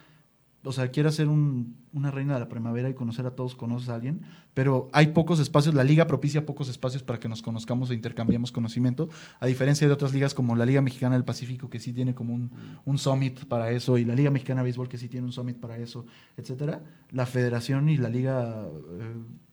[0.63, 3.89] o sea, quieras ser un- una reina de la primavera y conocer a todos, conoces
[3.89, 4.21] a alguien,
[4.53, 8.51] pero hay pocos espacios, la liga propicia pocos espacios para que nos conozcamos e intercambiemos
[8.51, 12.13] conocimiento, a diferencia de otras ligas como la Liga Mexicana del Pacífico, que sí tiene
[12.13, 12.51] como un,
[12.85, 15.57] un summit para eso, y la Liga Mexicana de Béisbol, que sí tiene un summit
[15.57, 16.05] para eso,
[16.37, 16.83] etcétera.
[17.11, 18.67] La federación y la Liga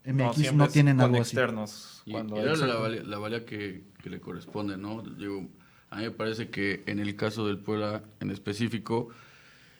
[0.04, 1.36] eh, MX no, tienen algo así.
[1.36, 2.02] externos.
[2.04, 5.02] Y, cuando y la valía, la valía que, que le corresponde, ¿no?
[5.02, 5.48] Digo,
[5.90, 9.08] a mí me parece que en el caso del Puebla en específico,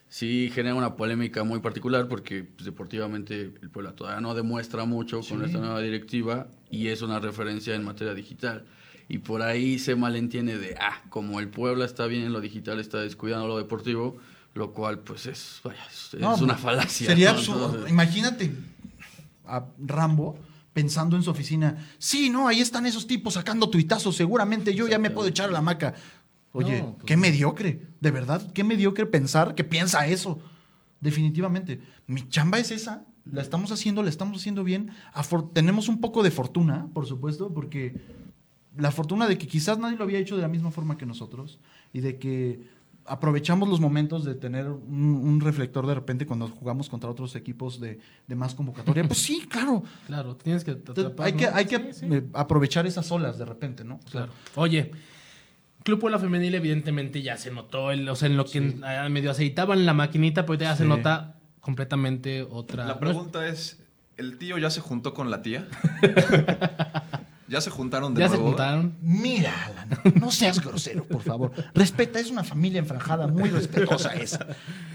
[0.09, 5.21] sí genera una polémica muy particular porque pues, deportivamente el Puebla todavía no demuestra mucho
[5.21, 8.65] con esta nueva directiva y es una referencia en materia digital.
[9.09, 12.79] Y por ahí se malentiende de, ah, como el Puebla está bien en lo digital,
[12.79, 14.17] está descuidando lo deportivo,
[14.53, 17.07] lo cual pues es, vaya, es, No, una falacia.
[17.07, 17.37] Sería ¿no?
[17.37, 17.65] absurdo.
[17.67, 18.51] Entonces- Imagínate
[19.45, 20.37] a Rambo
[20.73, 21.87] pensando en su oficina.
[21.97, 24.15] Sí, no, ahí están esos tipos sacando tuitazos.
[24.15, 25.95] Seguramente yo ya me puedo echar a la hamaca.
[26.57, 27.87] Oye, No, pues qué mediocre.
[27.99, 30.39] De verdad, qué mediocre pensar que piensa eso.
[31.01, 31.81] Definitivamente.
[32.07, 33.05] Mi chamba es esa.
[33.31, 34.89] La estamos haciendo, la estamos haciendo bien.
[35.13, 37.95] Afor- tenemos un poco de fortuna, por supuesto, porque
[38.77, 41.59] la fortuna de que quizás nadie lo había hecho de la misma forma que nosotros
[41.91, 42.61] y de que
[43.05, 47.79] aprovechamos los momentos de tener un, un reflector de repente cuando jugamos contra otros equipos
[47.79, 49.03] de, de más convocatoria.
[49.05, 49.83] Pues sí, claro.
[50.07, 52.05] Claro, tienes que atrapar, hay que, hay que Sí, sí.
[52.11, 53.95] eh, aprovechar esas olas de repente, ¿no?
[53.95, 54.31] O sea, Claro.
[54.55, 54.91] Oye,
[55.87, 59.31] Club Puebla Femenil evidentemente ya se notó, el, o sea, en lo que ah, medio
[59.31, 60.89] aceitaban la maquinita, pues ya se Sí.
[60.89, 62.85] nota completamente otra...
[62.85, 63.81] La pregunta es,
[64.17, 65.65] ¿el tío ya se juntó con la tía?
[67.49, 68.49] ¿Ya se juntaron de ya se nuevo?
[68.49, 68.95] juntaron.
[69.01, 69.89] Mira, Alan,
[70.19, 71.51] no seas grosero, por favor.
[71.73, 74.45] Respeta, es una familia enfranjada, muy respetuosa esa.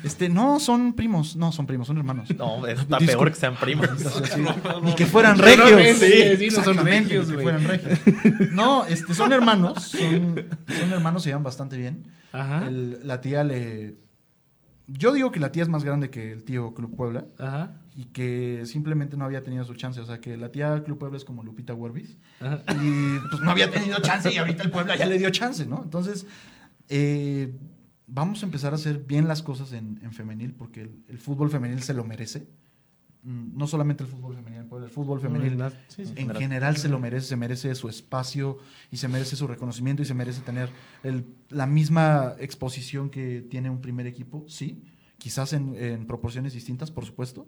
[0.04, 2.28] Este, no, son primos, no, son primos, son hermanos.
[2.36, 3.88] No, está Discul- peor que sean primos.
[4.82, 5.98] Ni que fueran regios.
[5.98, 7.56] Sí, sí, no son Exactamente, regios, ni que güey.
[7.58, 8.52] fueran regios.
[8.52, 10.44] No, este, son hermanos, son,
[10.78, 12.04] son hermanos, se llevan bastante bien.
[12.32, 12.66] Ajá.
[12.66, 13.96] El- la tía le...
[14.88, 17.72] Yo digo que la tía es más grande que el tío Club Puebla Ajá.
[17.94, 20.00] Y que simplemente no había tenido su chance.
[20.00, 21.74] O sea, que la tía Club Puebla es como Lupita
[22.40, 22.62] Ajá.
[22.82, 25.82] y pues no había tenido chance y ahorita el Puebla ya le dio chance, ¿no?
[25.82, 26.26] Entonces,
[26.88, 27.54] eh,
[28.06, 31.50] vamos a empezar a hacer bien las cosas en, en femenil porque el, el fútbol
[31.50, 32.48] femenil se lo merece.
[33.24, 35.56] Mm, No solamente el fútbol femenil, el fútbol femenil
[35.88, 36.12] Sí, sí.
[36.16, 38.58] en general se lo merece, se merece su espacio
[38.90, 40.70] y se merece su reconocimiento y se merece tener
[41.02, 44.82] el- la misma exposición que tiene un primer equipo, sí.
[45.22, 47.46] Quizás en, en proporciones distintas, por supuesto,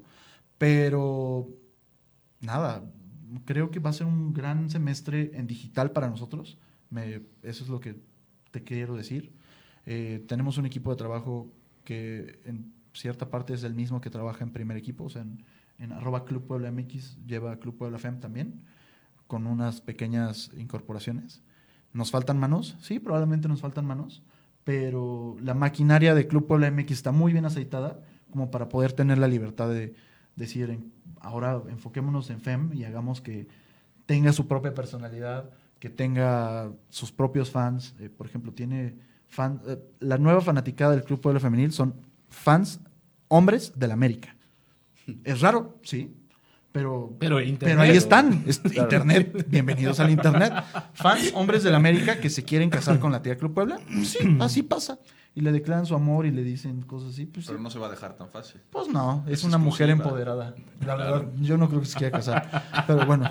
[0.59, 1.49] pero
[2.41, 2.85] nada,
[3.45, 6.59] creo que va a ser un gran semestre en digital para nosotros.
[6.91, 7.97] Me- eso es lo que
[8.53, 9.33] te quiero decir.
[9.87, 11.53] Eh, tenemos un equipo de trabajo
[11.85, 15.45] que en cierta parte es el mismo que trabaja en primer equipo, o sea, en,
[15.79, 18.63] en arroba Club Puebla MX lleva Club Puebla FEM también,
[19.27, 21.43] con unas pequeñas incorporaciones.
[21.93, 22.77] ¿Nos faltan manos?
[22.81, 24.23] Sí, probablemente nos faltan manos,
[24.65, 28.01] pero la maquinaria de Club Puebla MX está muy bien aceitada
[28.31, 29.95] como para poder tener la libertad de
[30.35, 30.81] decir,
[31.21, 33.47] ahora enfoquémonos en FEM y hagamos que
[34.07, 37.95] tenga su propia personalidad, que tenga sus propios fans.
[38.01, 38.97] Eh, por ejemplo, tiene
[39.29, 41.95] fan, eh, la nueva fanaticada del Club Puebla Femenil son
[42.29, 42.81] fans
[43.29, 44.35] hombres del América.
[45.25, 46.17] Es raro, sí,
[46.75, 47.79] pero, Pero internet.
[47.79, 48.43] ahí están.
[48.49, 50.53] Es- Internet, bienvenidos al Internet.
[50.95, 53.79] Fans hombres del América que se quieren casar con la tía Club Puebla.
[54.03, 54.99] Sí, así pasa.
[55.37, 57.27] Y le declaran su amor y le dicen cosas así.
[57.27, 57.53] Pues, sí.
[57.53, 58.61] Pero no se va a dejar tan fácil.
[58.71, 60.55] Pues no, es, Es una mujer empoderada.
[60.85, 62.65] La verdad, yo no creo que se quiera casar.
[62.89, 63.31] Pero bueno,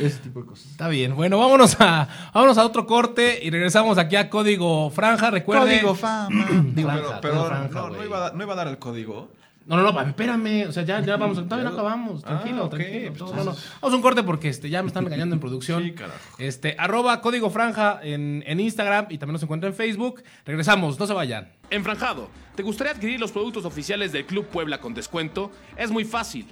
[0.00, 0.70] ese tipo de cosas.
[0.70, 1.14] Está bien.
[1.14, 5.30] Bueno, vámonos a, vámonos a otro corte y regresamos aquí a Código Franja.
[5.30, 5.76] Recuerde.
[5.80, 6.28] Código fama.
[6.74, 8.78] Digo, Franja, Pero, pero todo franja, no, iba a, dar- no iba a dar el
[8.78, 9.30] código.
[9.66, 10.66] No, no, no, espérame.
[10.68, 11.36] O sea, ya, ya vamos.
[11.36, 12.22] Todavía no acabamos.
[12.24, 13.12] Ah, Tranquilo, tranquilo.
[13.18, 13.56] pues No, no, no.
[13.80, 15.82] Vamos a un corte porque este, ya me están regañando en producción.
[15.82, 16.18] Sí, carajo.
[16.38, 20.22] Este, arroba Código Franja en, en Instagram y también nos encuentra en Facebook.
[20.44, 21.50] Regresamos, no se vayan.
[21.70, 25.50] Enfranjado, ¿te gustaría adquirir los productos oficiales del Club Puebla con descuento?
[25.76, 26.46] Es muy fácil.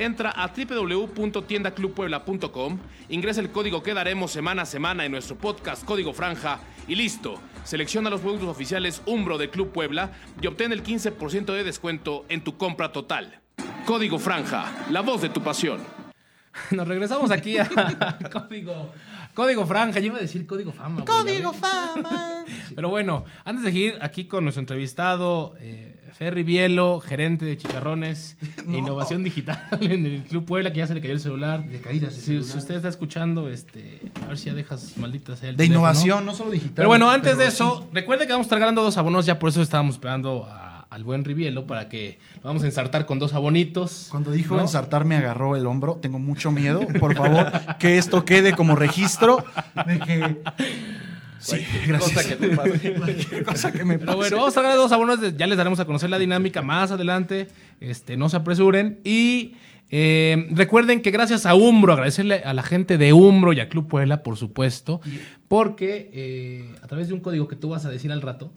[0.00, 2.78] Entra a www.tiendaclubpuebla.com,
[3.10, 7.38] ingresa el código que daremos semana a semana en nuestro podcast Código Franja y listo.
[7.64, 12.42] Selecciona los productos oficiales Umbro del Club Puebla y obtén el 15% de descuento en
[12.42, 13.40] tu compra total.
[13.84, 15.80] Código Franja, la voz de tu pasión.
[16.70, 17.68] Nos regresamos aquí a
[18.32, 18.94] Código,
[19.34, 20.00] Código Franja.
[20.00, 21.04] Yo iba a decir Código Fama.
[21.04, 22.44] Código fama.
[22.74, 28.36] Pero bueno, antes de seguir aquí con nuestro entrevistado, eh, Ferry Bielo, gerente de Chicharrones
[28.68, 31.64] e Innovación Digital en el Club Puebla, que ya se le cayó el celular.
[31.64, 32.44] De caídas Si, celular.
[32.50, 35.78] si usted está escuchando, este, a ver si ya dejas malditas el De teléfono.
[35.78, 36.74] innovación, no solo digital.
[36.74, 39.38] Pero bueno, antes pero de eso, recuerde que vamos a estar ganando dos abonos, ya
[39.38, 40.59] por eso estábamos esperando a-
[40.90, 44.08] al buen Rivielo para que lo vamos a ensartar con dos abonitos.
[44.10, 44.62] Cuando dijo ¿no?
[44.62, 45.96] ensartar me agarró el hombro.
[46.02, 46.80] Tengo mucho miedo.
[46.98, 49.44] Por favor, que esto quede como registro
[49.86, 50.42] de que...
[51.38, 52.12] Sí, gracias.
[52.12, 52.92] cosa que te pase.
[52.94, 54.16] Cualquier cosa que me Pero pase.
[54.18, 55.36] bueno, vamos a ganar dos abonos.
[55.36, 57.48] ya les daremos a conocer la dinámica más adelante.
[57.80, 59.00] Este, no se apresuren.
[59.04, 59.54] Y
[59.90, 63.88] eh, recuerden que gracias a Umbro, agradecerle a la gente de Umbro y a Club
[63.88, 65.00] Puebla, por supuesto,
[65.48, 68.52] porque eh, a través de un código que tú vas a decir al rato.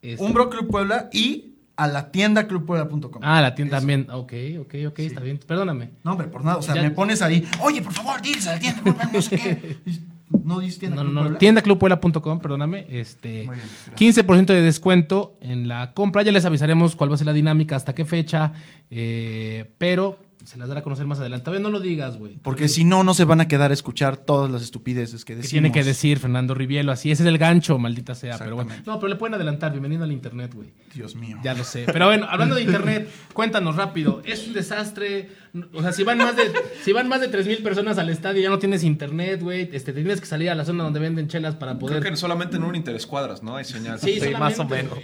[0.00, 1.51] este- Umbro Club Puebla y
[1.84, 3.20] a la tienda clubpuebla.com.
[3.22, 4.06] Ah, la tienda también.
[4.10, 5.38] Ok, ok, ok, está bien.
[5.46, 5.90] Perdóname.
[6.04, 6.56] No, hombre, por nada.
[6.58, 9.22] O sea, Ya- me pones ahí, oye, por favor, diles a la tienda Club no
[9.22, 9.76] sé qué.
[10.44, 11.24] No dices tienda No, Club no, no.
[11.26, 11.38] Puebla.
[11.38, 12.86] Tiendaclubpuebla.com, perdóname.
[12.88, 14.26] Este, Muy bien, gracias.
[14.26, 16.22] 15% de descuento en la compra.
[16.22, 18.52] Ya les avisaremos cuál va a ser la dinámica, hasta qué fecha.
[18.90, 21.44] eh, pero se las dará a conocer más adelante.
[21.44, 22.36] Todavía no lo digas, güey.
[22.42, 25.36] Porque si no, no se van a quedar a escuchar todas las estupideces que Que
[25.36, 25.50] decimos.
[25.50, 26.92] tiene que decir Fernando Rivielo.
[26.92, 28.38] Así, ese es el gancho, maldita sea.
[28.38, 28.72] Pero bueno.
[28.86, 29.72] No, pero le pueden adelantar.
[29.72, 30.70] Bienvenido al internet, güey.
[30.94, 31.38] Dios mío.
[31.42, 31.84] Ya lo sé.
[31.86, 34.22] Pero bueno, hablando de internet, cuéntanos rápido.
[34.24, 35.30] Es un desastre.
[35.74, 36.50] O sea, si van más de,
[36.82, 39.68] si van más de 3.000 personas al estadio, ya no tienes internet, güey.
[39.72, 42.00] Este, tienes que salir a la zona donde venden chelas para poder.
[42.00, 43.56] Creo que solamente en un interescuadras, ¿no?
[43.56, 43.98] Hay señal.
[44.00, 44.98] Sí, más solamente, o menos.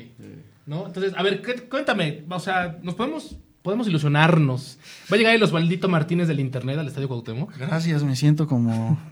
[0.66, 0.86] ¿No?
[0.86, 2.24] Entonces, a ver, ¿qué- cuéntame.
[2.28, 3.36] O sea, nos podemos,
[3.68, 4.78] podemos ilusionarnos.
[5.12, 7.54] Va a llegar el Osvaldito Martínez del internet al estadio Cuauhtémoc.
[7.58, 8.98] Gracias, me siento como.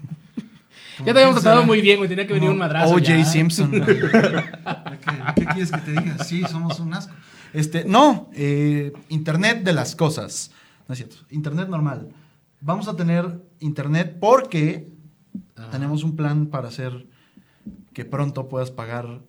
[1.00, 2.08] Ya te habíamos tratado muy bien, güey.
[2.08, 2.94] Tenía que venir un madrazo.
[2.94, 3.22] O.J.
[3.26, 3.70] Simpson.
[3.86, 4.00] ¿Qué,
[5.36, 6.24] qué quieres que te diga?
[6.24, 7.12] Sí, somos un asco.
[7.52, 10.52] Este, no, eh, Internet de las cosas.
[10.88, 11.16] No es cierto.
[11.28, 12.08] Internet normal.
[12.62, 14.88] Vamos a tener Internet porque
[15.70, 17.06] tenemos un plan para hacer
[17.92, 19.20] que pronto puedas pagar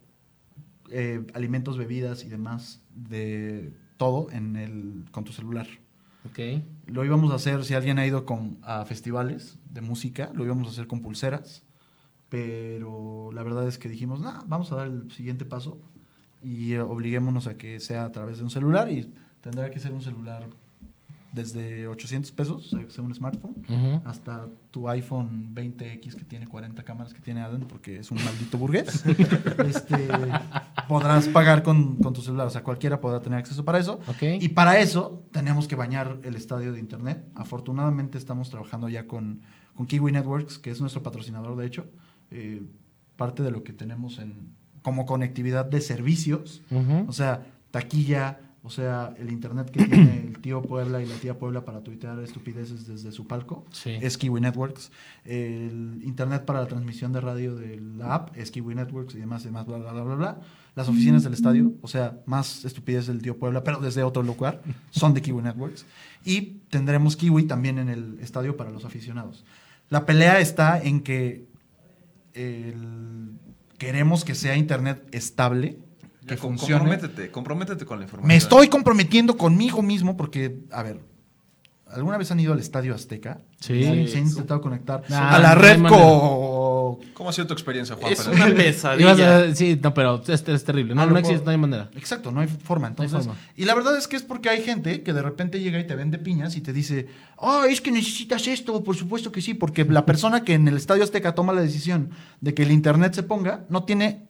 [0.89, 5.67] eh, alimentos, bebidas y demás de todo en el, con tu celular.
[6.25, 6.39] Ok.
[6.87, 10.67] Lo íbamos a hacer, si alguien ha ido con, a festivales de música, lo íbamos
[10.67, 11.63] a hacer con pulseras,
[12.29, 15.79] pero la verdad es que dijimos, nah, vamos a dar el siguiente paso
[16.41, 19.93] y eh, obliguémonos a que sea a través de un celular y tendrá que ser
[19.93, 20.47] un celular
[21.37, 23.55] desde 800 pesos, un smartphone,
[24.03, 28.57] hasta tu iPhone 20X que tiene 40 cámaras que tiene Adam porque es un maldito
[28.57, 29.05] burgués.
[29.65, 30.07] este,
[30.87, 33.99] podrás pagar con, con tu celular, o sea, cualquiera podrá tener acceso para eso.
[34.21, 37.23] Y para eso tenemos que bañar el estadio de internet.
[37.35, 39.41] Afortunadamente estamos trabajando ya con,
[39.75, 41.85] con Kiwi Networks, que es nuestro patrocinador, de hecho.
[42.31, 42.63] Eh,
[43.15, 46.61] parte de lo que tenemos en, como conectividad de servicios,
[47.07, 51.39] o sea, taquilla, O sea, el internet que tiene el tío Puebla y la tía
[51.39, 53.91] Puebla para tuitear estupideces desde su palco Sí.
[54.01, 54.91] es Kiwi Networks.
[55.23, 59.45] El internet para la transmisión de radio de la app es Kiwi Networks y demás,
[59.45, 60.41] demás, bla, bla, bla, bla, bla.
[60.75, 64.61] Las oficinas del estadio, o sea, más estupidez del tío Puebla, pero desde otro lugar,
[64.91, 65.85] son de Kiwi Networks.
[66.25, 69.45] Y tendremos Kiwi también en el estadio para los aficionados.
[69.89, 71.47] La pelea está en que
[72.33, 73.31] el-
[73.77, 75.79] queremos que sea internet estable,
[76.27, 76.73] que Ya, funcione.
[76.79, 78.27] Comprométete, comprométete con la información.
[78.27, 80.99] Me estoy comprometiendo conmigo mismo porque, a ver,
[81.87, 83.39] ¿alguna vez han ido al Estadio Azteca?
[83.59, 83.83] Sí.
[83.83, 86.99] ¿Se, se han intentado conectar a la no red co...
[87.13, 88.13] ¿Cómo ha sido tu experiencia, Juan?
[88.13, 89.37] Es una pesadilla.
[89.39, 90.93] a- sí, no, pero es, es terrible.
[90.95, 91.89] No, no existe, no hay manera.
[91.95, 92.89] Exacto, no hay forma.
[92.89, 93.41] No hay Entonces, forma.
[93.55, 95.95] Y la verdad es que es porque hay gente que de repente llega y te
[95.95, 97.07] vende piñas y te dice,
[97.37, 100.77] oh, es que necesitas esto, por supuesto que sí, porque la persona que en el
[100.77, 102.11] Estadio Azteca toma la decisión
[102.41, 104.26] de que el internet se ponga, no tiene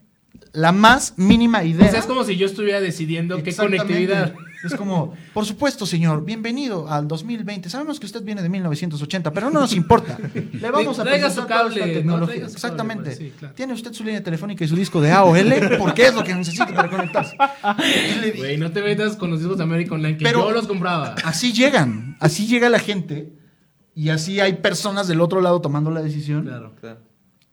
[0.53, 1.87] la más mínima idea.
[1.87, 4.33] O sea, es como si yo estuviera decidiendo qué conectividad.
[4.65, 7.69] Es como, por supuesto, señor, bienvenido al 2020.
[7.69, 10.17] Sabemos que usted viene de 1980, pero no nos importa.
[10.51, 11.93] Le vamos a Traiga su toda cable, ¿no?
[11.93, 12.27] tecnología.
[12.27, 13.03] Traiga su Exactamente.
[13.11, 13.53] cable, pues, sí, claro.
[13.53, 16.65] Tiene usted su línea telefónica y su disco de AOL, porque es lo que necesita
[16.67, 17.37] para conectarse.
[18.37, 21.15] Güey, no te metas con los discos de American Online, que Pero- yo los compraba.
[21.23, 23.33] Así llegan, así llega la gente
[23.93, 26.43] y así hay personas del otro lado tomando la decisión.
[26.45, 26.73] Claro.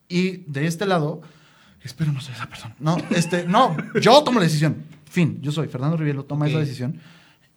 [0.09, 1.21] Y de este lado,
[1.85, 2.75] espero no ser esa persona.
[2.81, 4.85] No, este, no, yo tomo la decisión.
[5.05, 6.51] Fin, yo soy Fernando Rivielo, toma Ok.
[6.51, 6.99] esa decisión.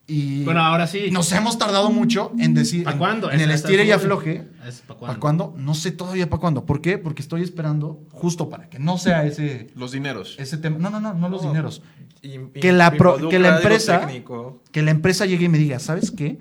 [0.10, 1.10] Y Bueno, ahora sí.
[1.12, 3.30] nos hemos tardado mucho en decir, ¿Para en- cuándo?
[3.32, 4.48] en, el Esa- estire y afloje.
[4.60, 5.20] ¿Para ¿Para cuándo?
[5.20, 5.56] cuándo?
[5.58, 6.66] No sé todavía para cuándo.
[6.66, 6.98] ¿Por qué?
[6.98, 10.36] Porque estoy esperando justo para que no sea ese, Los dineros.
[10.40, 10.78] ese tema.
[10.78, 11.50] No, no, no, no los No.
[11.50, 11.82] dineros.
[12.22, 14.64] Y- y- Que la pro- que la empresa- técnico.
[14.72, 16.40] Que la empresa llegue y me diga, ¿sabes qué?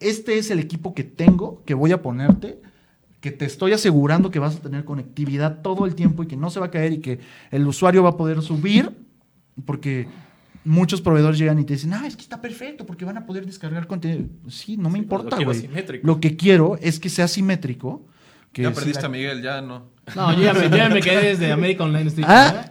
[0.00, 2.60] Este es el equipo que tengo, que voy a ponerte,
[3.20, 6.50] que te estoy asegurando que vas a tener conectividad todo el tiempo y que no
[6.50, 7.18] se va a caer y que
[7.50, 8.90] el usuario va a poder subir,
[9.64, 10.06] porque
[10.64, 13.44] muchos proveedores llegan y te dicen, ah, es que está perfecto, porque van a poder
[13.46, 14.26] descargar contenido.
[14.48, 15.58] Sí, no me Sí, lo importa, güey.
[15.60, 16.06] simétrico.
[16.06, 18.06] Lo que quiero es que sea simétrico.
[18.52, 19.90] Que ya si perdiste la- a Miguel, ya no.
[20.16, 22.26] No, yo ya me, yo ya me quedé desde American Online Street.
[22.28, 22.66] Ah,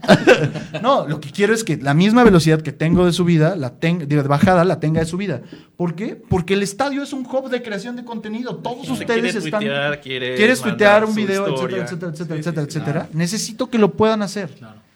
[0.81, 4.05] no, lo que quiero es que la misma velocidad que tengo de subida, la tenga,
[4.05, 5.41] digo, de bajada, la tenga de subida.
[5.75, 6.15] ¿Por qué?
[6.15, 8.55] Porque el estadio es un hub de creación de contenido.
[8.57, 9.59] Todos ustedes quiere están.
[9.61, 11.83] tuitear, quiere ¿Quieres tuitear un video, etcétera, historia.
[11.83, 12.77] etcétera, etcétera, Sí, etcétera, sí, sí.
[12.79, 13.09] etcétera?
[13.13, 14.49] Necesito que lo puedan hacer.
[14.49, 14.86] Claro.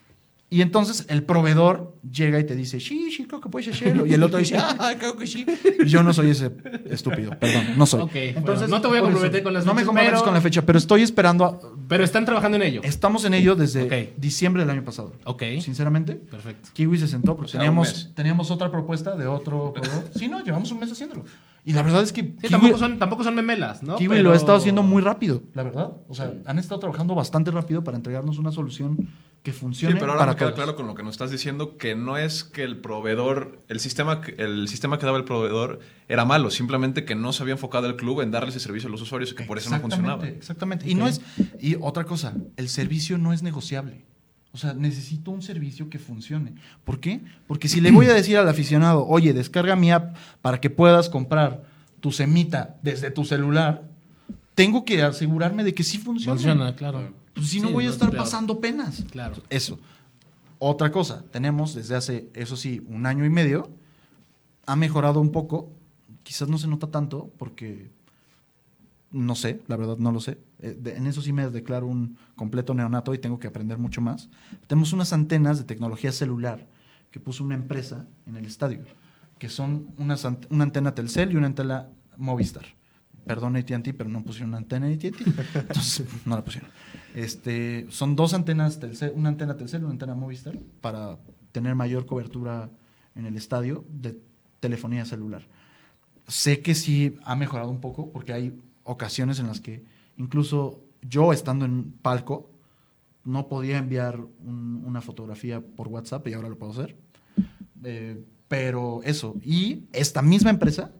[0.53, 4.05] Y entonces el proveedor llega y te dice, sí, sí, creo que puedes hacerlo.
[4.05, 5.45] Y el otro dice, ah, creo que sí.
[5.87, 6.51] Yo no soy ese
[6.89, 8.01] estúpido, perdón, no soy.
[8.01, 8.11] Ok,
[8.43, 10.33] bueno, no te voy a comprometer eso, con las No me fechas, comprometes pero- con
[10.33, 11.45] la fecha, pero estoy esperando.
[11.45, 12.81] a- Pero están trabajando en ello.
[12.83, 14.17] estamos en ello desde Ok.
[14.17, 15.13] diciembre del año pasado.
[15.23, 15.41] Ok.
[15.61, 16.67] Sinceramente, Perfecto.
[16.73, 20.03] Kiwi se sentó porque O sea, teníamos, teníamos otra propuesta de otro proveedor.
[20.15, 21.23] Sí, no, llevamos un mes haciéndolo.
[21.63, 23.95] Y la verdad es que Sí, Kiwi, tampoco, son, tampoco son memelas, ¿no?
[23.95, 25.91] Kiwi Pero- lo ha estado haciendo muy rápido, la verdad.
[26.09, 29.07] O sea, han estado trabajando bastante rápido para entregarnos una solución
[29.43, 30.55] que Sí, funcione pero ahora para me queda todos.
[30.63, 34.21] claro con lo que nos estás diciendo que no es que el proveedor, el sistema,
[34.21, 37.87] que- el sistema que daba el proveedor era malo, simplemente que no se había enfocado
[37.87, 40.27] el club en darle ese servicio a los usuarios y que por eso no funcionaba.
[40.27, 40.87] Exactamente.
[40.87, 41.21] Y no es
[41.59, 44.03] y otra cosa, el servicio no es negociable.
[44.53, 46.53] O sea, necesito un servicio que funcione.
[46.83, 47.21] ¿Por qué?
[47.47, 51.07] Porque si le voy a decir al aficionado, oye, descarga mi app para que puedas
[51.09, 51.63] comprar
[52.01, 53.83] tu semita desde tu celular,
[54.53, 56.35] tengo que asegurarme de que sí funcione.
[56.37, 57.13] Funciona, claro.
[57.33, 58.23] Pues si no Sí, voy a estar peor.
[58.23, 59.03] pasando penas.
[59.11, 59.41] Claro.
[59.49, 59.79] Eso.
[60.59, 63.69] Otra cosa, tenemos desde hace, eso sí, un año y medio,
[64.65, 65.71] ha mejorado un poco,
[66.23, 67.89] quizás no se nota tanto porque,
[69.11, 70.37] no sé, la verdad no lo sé.
[70.59, 74.01] Eh, de- en eso sí me declaro un completo neonato y tengo que aprender mucho
[74.01, 74.29] más.
[74.67, 76.67] Tenemos unas antenas de tecnología celular
[77.09, 78.81] que puso una empresa en el estadio,
[79.39, 82.65] que son unas ant- una antena Telcel y una antena Movistar.
[83.31, 85.13] Perdón AT&T, pero no pusieron una antena AT&T,
[85.55, 86.69] entonces no la pusieron.
[87.15, 91.17] Este, son dos antenas Telcel, una antena Telcel una antena Movistar para
[91.53, 92.69] tener mayor cobertura
[93.15, 94.17] en el estadio de
[94.59, 95.47] telefonía celular.
[96.27, 99.81] Sé que sí ha mejorado un poco porque hay ocasiones en las que
[100.17, 102.49] incluso yo estando en palco
[103.23, 106.97] no podía enviar un- una fotografía por WhatsApp y ahora lo puedo hacer.
[107.83, 110.91] Eh, pero eso, y esta misma empresa,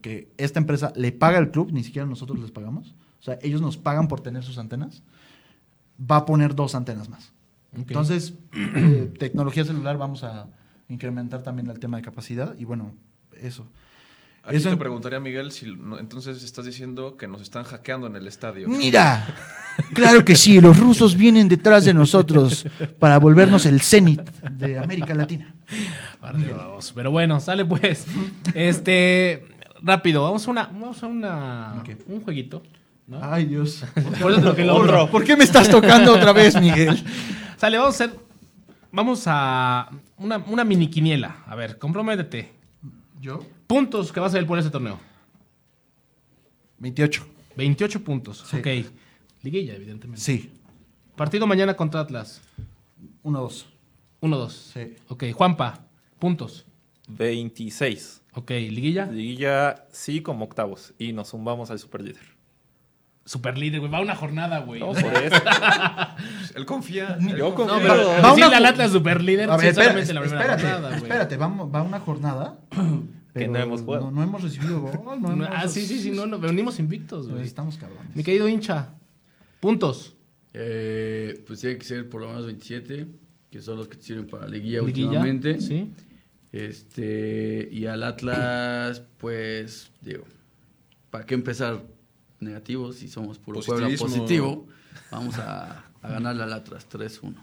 [0.00, 3.60] que esta empresa le paga al club, ni siquiera nosotros les pagamos, o sea, ellos
[3.60, 5.02] nos pagan por tener sus antenas,
[6.00, 7.32] va a poner dos antenas más.
[7.72, 10.48] Entonces, eh, tecnología celular vamos a
[10.88, 12.94] incrementar también el tema de capacidad y bueno,
[13.40, 13.68] eso.
[14.42, 18.16] Aquí Eso- te preguntaría, Miguel, si no- entonces estás diciendo que nos están hackeando en
[18.16, 18.68] el estadio.
[18.68, 19.26] Mira,
[19.92, 22.64] claro que sí, los rusos vienen detrás de nosotros
[22.98, 25.54] para volvernos el cenit de América Latina.
[26.94, 28.06] Pero bueno, sale pues.
[28.54, 29.44] Este,
[29.82, 31.90] rápido, vamos a una, vamos a una, Ok.
[32.08, 32.62] un jueguito.
[33.06, 33.18] ¿no?
[33.22, 33.84] Ay, Dios.
[34.20, 35.10] Por eso te hombro.
[35.10, 37.02] ¿Por qué me estás tocando otra vez, Miguel?
[37.56, 38.18] Sale, vamos a hacer,
[38.92, 41.38] vamos a una, una mini quiniela.
[41.46, 42.52] A ver, comprométete.
[43.20, 43.44] ¿Yo?
[43.66, 44.98] Puntos que vas a ver por ese torneo.
[46.78, 47.26] 28.
[47.56, 48.44] 28 puntos.
[48.48, 48.56] Sí.
[48.56, 48.66] Ok.
[49.42, 50.22] Liguilla, evidentemente.
[50.22, 50.52] Sí.
[51.16, 52.40] Partido mañana contra Atlas.
[53.24, 53.64] 1-2.
[54.22, 54.50] 1-2.
[54.50, 54.96] Sí.
[55.08, 55.24] Ok.
[55.32, 55.80] Juanpa,
[56.18, 56.64] puntos.
[57.16, 58.22] 26.
[58.34, 58.50] Ok.
[58.50, 59.06] Liguilla.
[59.06, 60.94] Liguilla sí como octavos.
[60.98, 62.22] Y nos zumbamos al superlíder.
[63.24, 63.92] Super líder, güey.
[63.92, 64.80] Va una jornada, güey.
[64.80, 65.36] No, por eso.
[66.54, 67.18] Él confía.
[67.20, 67.78] Yo No, confío.
[67.80, 70.40] pero Va decirle una al Atlas super líder A sí, ver, espera, solamente la primera
[70.42, 71.02] espérate, jornada, güey.
[71.02, 72.58] espérate, vamos- va una jornada.
[73.32, 74.04] pero no hemos jugado.
[74.06, 74.92] No, no hemos recibido gol.
[75.04, 77.42] No No, hemos- ah, sí, sí, sí, no, no, venimos invictos, güey.
[77.44, 78.16] Estamos cabrones.
[78.16, 78.88] Mi querido hincha,
[79.60, 80.16] puntos.
[80.52, 83.06] Eh, pues tiene que ser por lo menos 27,
[83.50, 85.60] que son los que sirven para la liguilla, Liguilla, últimamente.
[85.60, 85.92] Sí.
[86.52, 90.24] Este, y al Atlas, pues, digo,
[91.10, 91.82] ¿para qué empezar
[92.40, 94.66] negativos si somos puro Puebla positivo?
[95.10, 97.34] Vamos a, a ganarle al Atlas 3-1.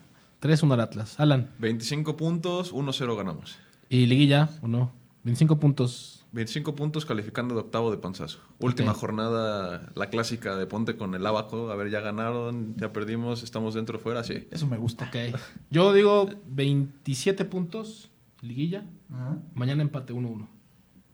[0.41, 1.19] 3-1 al Atlas.
[1.19, 1.49] Alan.
[1.59, 3.57] 25 puntos, 1-0 ganamos.
[3.89, 4.91] ¿Y Liguilla o no?
[5.23, 6.25] 25 puntos.
[6.31, 8.39] 25 puntos calificando de octavo de panzazo.
[8.59, 11.71] Última jornada, la clásica de ponte con el abaco.
[11.71, 14.47] A ver, ya ganaron, ya perdimos, estamos dentro o fuera, sí.
[14.51, 15.05] Eso me gusta.
[15.05, 15.39] Ok.
[15.71, 18.09] Yo digo 27 puntos,
[18.47, 18.85] Liguilla.
[19.13, 19.37] Ajá.
[19.53, 20.47] Mañana empate 1-1.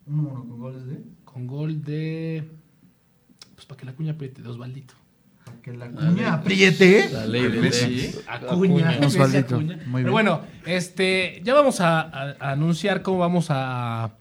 [0.09, 1.01] 1-1 con goles de.
[1.25, 2.49] Con gol de.
[3.55, 4.93] Pues para que la cuña apriete, de Osvaldito.
[5.45, 7.09] Para que la cuña apriete.
[7.11, 7.87] La ley de Messi.
[7.89, 8.15] ley.
[8.27, 8.99] Acuña.
[9.05, 9.55] Osvaldito.
[9.55, 9.75] Acuña.
[9.77, 9.93] Muy bien.
[10.03, 14.15] Pero bueno, este, ya vamos a, a- a anunciar cómo vamos a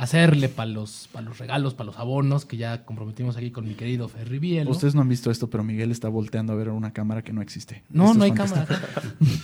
[0.00, 3.74] hacerle para los, pa' los regalos, para los abonos que ya comprometimos aquí con mi
[3.74, 4.70] querido Ferry Bielo.
[4.70, 7.42] Ustedes no han visto esto, pero Miguel está volteando a ver una cámara que no
[7.42, 7.82] existe.
[7.90, 8.80] No, Esto no hay fantástico.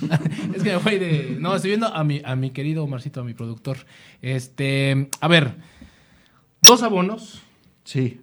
[0.01, 0.21] cámara.
[0.57, 1.37] es que me voy de.
[1.39, 3.77] No, estoy viendo a mi, a mi querido Omarcito, a mi productor.
[4.23, 5.11] Este.
[5.21, 5.57] A ver.
[6.63, 7.43] Dos abonos.
[7.85, 8.21] Sí.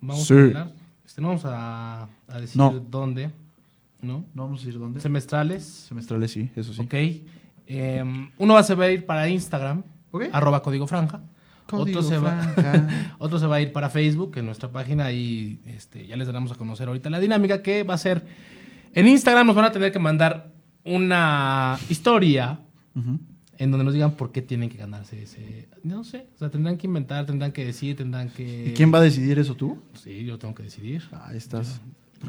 [0.00, 0.32] Vamos Sí.
[0.32, 0.72] a regalar.
[1.04, 2.70] Este, no vamos a, a decir No.
[2.80, 3.30] dónde.
[4.00, 4.24] ¿No?
[4.34, 5.00] ¿No vamos a ir dónde?
[5.00, 5.64] Semestrales.
[5.64, 6.80] Semestrales, sí, eso sí.
[6.80, 6.94] Ok.
[7.66, 9.82] Em, uno va a ir para Instagram.
[10.12, 10.24] Ok.
[10.32, 11.20] Arroba código franja.
[11.68, 15.12] Código otro, se va, otro se va a ir para Facebook, en nuestra página.
[15.12, 18.24] Y este, ya les daremos a conocer ahorita la dinámica que va a ser.
[18.94, 20.50] En Instagram nos van a tener que mandar
[20.84, 22.58] una historia
[22.94, 23.18] Ujú.
[23.58, 25.68] en donde nos digan por qué tienen que ganarse ese.
[25.82, 26.26] No sé.
[26.34, 28.68] O sea, tendrán que inventar, tendrán que decir, tendrán que.
[28.68, 29.78] ¿Y quién va a decidir eso tú?
[30.02, 31.02] Sí, yo tengo que decidir.
[31.26, 31.80] Ahí estás.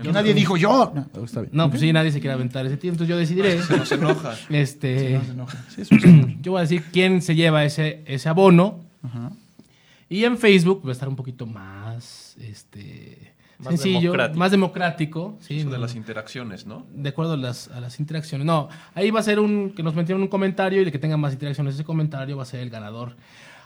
[0.04, 0.92] Yo nadie dijo yo.
[0.94, 1.52] No, está bien.
[1.54, 3.62] No, pues sí, nadie se quiere aventar ese tiempo, entonces yo decidiré.
[3.64, 4.36] Se nos enoja.
[4.50, 5.66] Este, se enoja.
[5.70, 6.30] Sí, es un señor.
[6.42, 8.82] yo voy a decir quién se lleva ese, ese abono.
[9.04, 9.32] Ajá.
[10.10, 14.40] Y en Facebook va a estar un poquito más este, Más sencillo, democrático.
[14.40, 15.38] más democrático.
[15.42, 16.86] Sí, Eso de no, las interacciones, ¿no?
[16.92, 18.46] de acuerdo a las, a las interacciones.
[18.46, 21.18] No, ahí va a ser un que nos metieron un comentario y el que tenga
[21.18, 23.16] más interacciones ese comentario va a ser el ganador.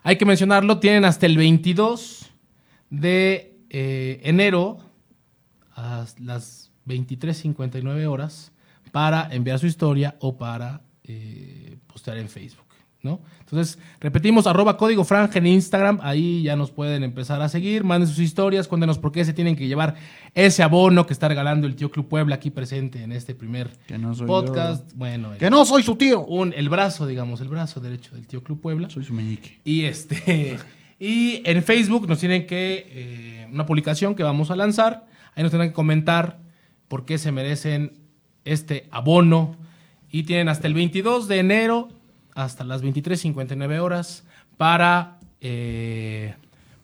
[0.04, 2.30] Hay que mencionarlo, tienen hasta el 22
[2.90, 4.80] de eh, enero
[5.76, 8.52] a las 23.59 horas
[8.92, 12.63] para enviar su historia o para eh, postear en Facebook.
[13.04, 13.20] ¿No?
[13.42, 18.08] Entonces, repetimos, arroba código franja en Instagram, ahí ya nos pueden empezar a seguir, manden
[18.08, 19.96] sus historias, cuéntenos por qué se tienen que llevar
[20.34, 23.98] ese abono que está regalando el tío Club Puebla aquí presente en este primer Que
[23.98, 24.90] no soy podcast.
[24.96, 26.26] Bueno, el- Que no soy su tío.
[26.26, 28.90] un- el brazo, digamos, el brazo derecho del tío Club Puebla.
[28.90, 29.60] Soy su meñique.
[29.66, 30.58] Y este
[31.00, 35.06] y en Facebook nos tienen que eh, una publicación que vamos a lanzar.
[35.36, 36.40] Ahí nos tendrán que comentar
[36.88, 37.98] por qué se merecen
[38.46, 39.58] este abono.
[40.10, 41.90] Y tienen hasta el 22 de enero,
[42.36, 44.24] hasta las 23.59 horas,
[44.58, 46.34] para, eh,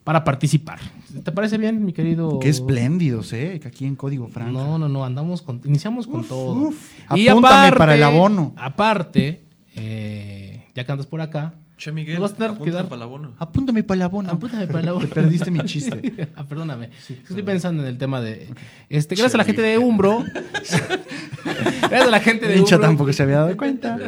[0.04, 0.78] para participar.
[1.24, 2.38] ¿Te parece bien, mi querido?
[2.40, 3.58] Qué espléndidos, ¿eh?
[3.60, 4.52] Que aquí en Código Franja.
[4.52, 6.52] No, no, no, andamos con, iniciamos con todo.
[6.68, 6.92] uf.
[7.08, 8.54] Apúntame para el abono.
[8.56, 9.42] Aparte,
[9.76, 13.02] eh, ya que andas por acá, Che, Miguel, vas a tener que dar- para el
[13.04, 13.32] abono.
[13.38, 14.30] Apúntame para el abono.
[14.30, 15.06] Apúntame para el abono.
[15.08, 16.28] Te perdiste mi chiste.
[16.36, 16.90] ah, perdóname.
[17.08, 18.48] Estoy pensando en el tema de.
[18.90, 20.22] Este, gracias a la gente de Umbro.
[21.44, 22.80] gracias a la gente de Umbro.
[22.80, 23.98] tampoco se había dado cuenta.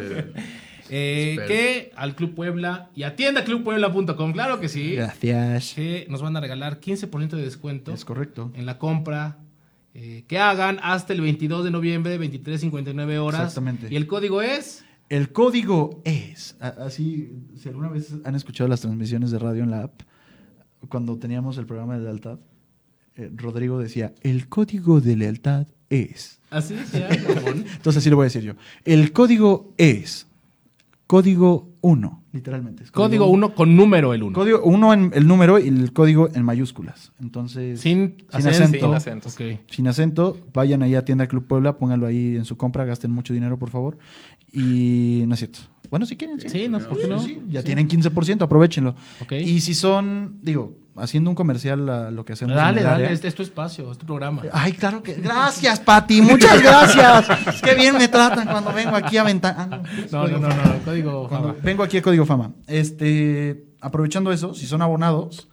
[0.95, 4.95] Eh, que al Club Puebla y a tiendaclubpuebla.com, claro que sí.
[4.95, 5.72] Gracias.
[5.72, 8.53] Que nos van a regalar 15% de descuento Es correcto.
[8.55, 9.38] en la compra
[9.95, 13.40] eh, que hagan hasta el 22 de noviembre, 23.59 horas.
[13.40, 13.88] Exactamente.
[13.90, 14.84] Y el código es.
[15.09, 19.84] El código es, así, si alguna vez han escuchado las transmisiones de radio en la
[19.84, 20.03] app,
[20.88, 22.38] cuando teníamos el programa de lealtad,
[23.16, 26.40] eh, Rodrigo decía, el código de lealtad es.
[26.51, 27.64] Así decía, mamón.
[27.76, 28.55] Entonces así lo voy a decir yo.
[28.84, 30.26] El código es
[31.07, 32.84] código 1, literalmente.
[32.84, 33.48] es Código uno.
[33.48, 34.34] 1 con número el 1.
[34.34, 37.12] Código 1 en el número y el código en mayúsculas.
[37.20, 38.53] Entonces, Sin, sin acento.
[38.53, 38.78] acento.
[38.86, 39.28] Sin acento.
[39.28, 39.61] Ok.
[39.70, 43.34] sin acento, vayan ahí a Tienda Club Puebla, pónganlo ahí en su compra, gasten mucho
[43.34, 43.98] dinero, por favor.
[44.53, 45.61] Y no es cierto.
[45.90, 46.48] Bueno, si quieren, sí.
[46.48, 47.20] Sí, no, ¿por qué no?
[47.20, 48.94] Sí, ya tienen 15%, aprovechenlo.
[49.30, 52.55] Y si son, digo, haciendo un comercial a lo que hacemos.
[52.55, 53.11] Dale, dale, área.
[53.12, 54.43] este es tu espacio, es tu programa.
[54.53, 55.14] Ay, claro que.
[55.14, 57.61] Gracias, Pati, muchas gracias.
[57.62, 59.55] Qué bien me tratan cuando vengo aquí a aventar.
[59.59, 59.82] Ah, no,
[60.26, 61.61] No, no, no, no, código Cuando Java.
[61.62, 62.53] vengo aquí a Código Fama.
[62.66, 65.49] Este, aprovechando eso, si son abonados,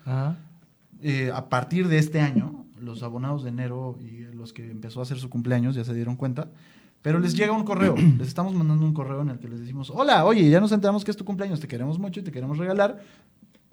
[1.02, 5.04] eh, a partir de este año, los abonados de enero y los que empezó a
[5.04, 6.48] hacer su cumpleaños ya se dieron cuenta,
[7.02, 9.90] pero les llega un correo, les estamos mandando un correo en el que les decimos,
[9.94, 12.58] hola, oye, ya nos enteramos que es tu cumpleaños, te queremos mucho y te queremos
[12.58, 13.00] regalar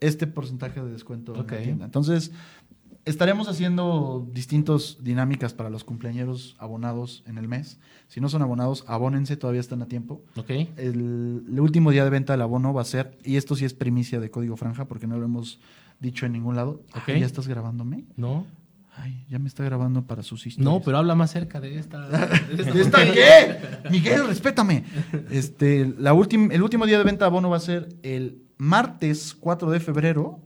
[0.00, 1.84] este porcentaje de descuento en la tienda.
[1.86, 2.32] Entonces,
[3.06, 7.78] estaremos haciendo distintas dinámicas para los cumpleañeros abonados en el mes.
[8.08, 10.22] Si no son abonados, abónense, todavía están a tiempo.
[10.36, 10.72] Okay.
[10.76, 13.74] El, el, último día de venta del abono va a ser, y esto sí es
[13.74, 15.60] primicia de Código Franja, porque no lo hemos
[16.00, 16.82] dicho en ningún lado.
[17.02, 17.20] Okay.
[17.20, 18.04] ¿Ya estás grabándome?
[18.16, 18.44] No.
[18.98, 20.72] Ay, ya me está grabando para sus historias.
[20.72, 22.08] No, pero habla más cerca de esta.
[22.08, 23.90] ¿De esta, ¿De esta qué?
[23.90, 24.84] Miguel, respétame.
[25.30, 29.70] Este, la el último día de venta de abono va a ser el martes 4
[29.70, 30.40] de febrero,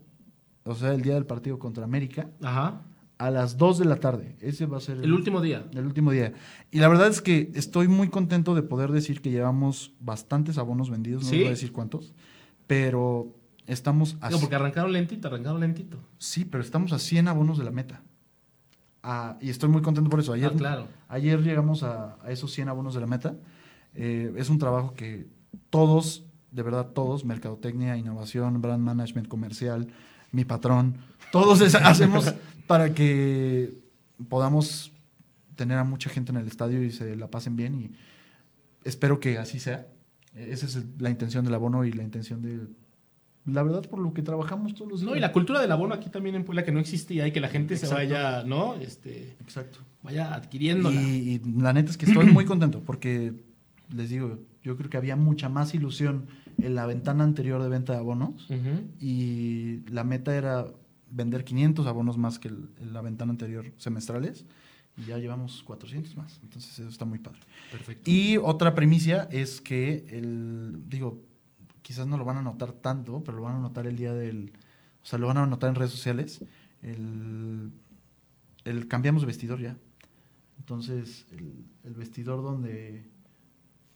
[0.64, 2.30] o sea, el día del partido contra América.
[2.42, 2.82] Ajá.
[3.18, 4.36] A las 2 de la tarde.
[4.40, 5.66] Ese va a ser el, el, último día.
[5.74, 6.32] El último día.
[6.70, 10.88] Y la verdad es que estoy muy contento de poder decir que llevamos bastantes abonos
[10.88, 11.24] vendidos.
[11.24, 11.36] No ¿Sí?
[11.36, 12.14] voy a decir cuántos.
[12.66, 13.36] Pero
[13.66, 14.30] estamos a.
[14.30, 15.98] No, porque arrancaron lentito, arrancaron lentito.
[16.16, 18.02] Sí, pero estamos a 100 abonos de la meta.
[19.02, 20.32] Ah, y estoy muy contento por eso.
[20.32, 20.88] Ayer, ah, claro.
[21.08, 23.36] ayer llegamos a, a, esos 100 abonos de la meta.
[23.94, 25.26] Eh, es un trabajo que
[25.70, 29.88] todos, de verdad todos, mercadotecnia, innovación, brand management comercial,
[30.32, 30.96] mi patrón,
[31.32, 32.34] todos hacemos
[32.66, 33.74] para que
[34.28, 34.92] podamos
[35.56, 37.90] tener a mucha gente en el estadio y se la pasen bien y
[38.84, 39.86] espero que así sea.
[40.34, 42.60] Esa es la intención del abono y la intención de
[43.46, 45.10] la verdad por lo que trabajamos todos los días.
[45.10, 47.32] No, y la cultura del abono aquí también en Puebla que no existe y hay
[47.32, 47.96] que la gente Exacto.
[47.96, 48.74] se vaya, ¿no?
[48.74, 49.80] Este, Exacto.
[50.02, 50.92] Vaya adquiriendo.
[50.92, 53.32] Y, y, la neta es que estoy muy contento porque
[53.94, 56.26] les digo, yo creo que había mucha más ilusión
[56.58, 58.86] en la ventana anterior de venta de abonos uh -huh.
[59.00, 60.66] y la meta era
[61.10, 64.44] vender 500 abonos más que el, la ventana anterior semestrales
[64.96, 66.40] y ya llevamos 400 más.
[66.42, 67.40] Entonces eso está muy padre.
[67.70, 68.10] Perfecto.
[68.10, 71.22] Y otra premicia es que el digo
[71.82, 74.52] quizás no lo van a notar tanto, pero lo van a notar el día del,
[75.02, 76.44] o sea, lo van a notar en redes sociales,
[76.82, 77.72] el,
[78.64, 79.76] el cambiamos de vestidor ya.
[80.58, 83.09] Entonces, el, el, vestidor donde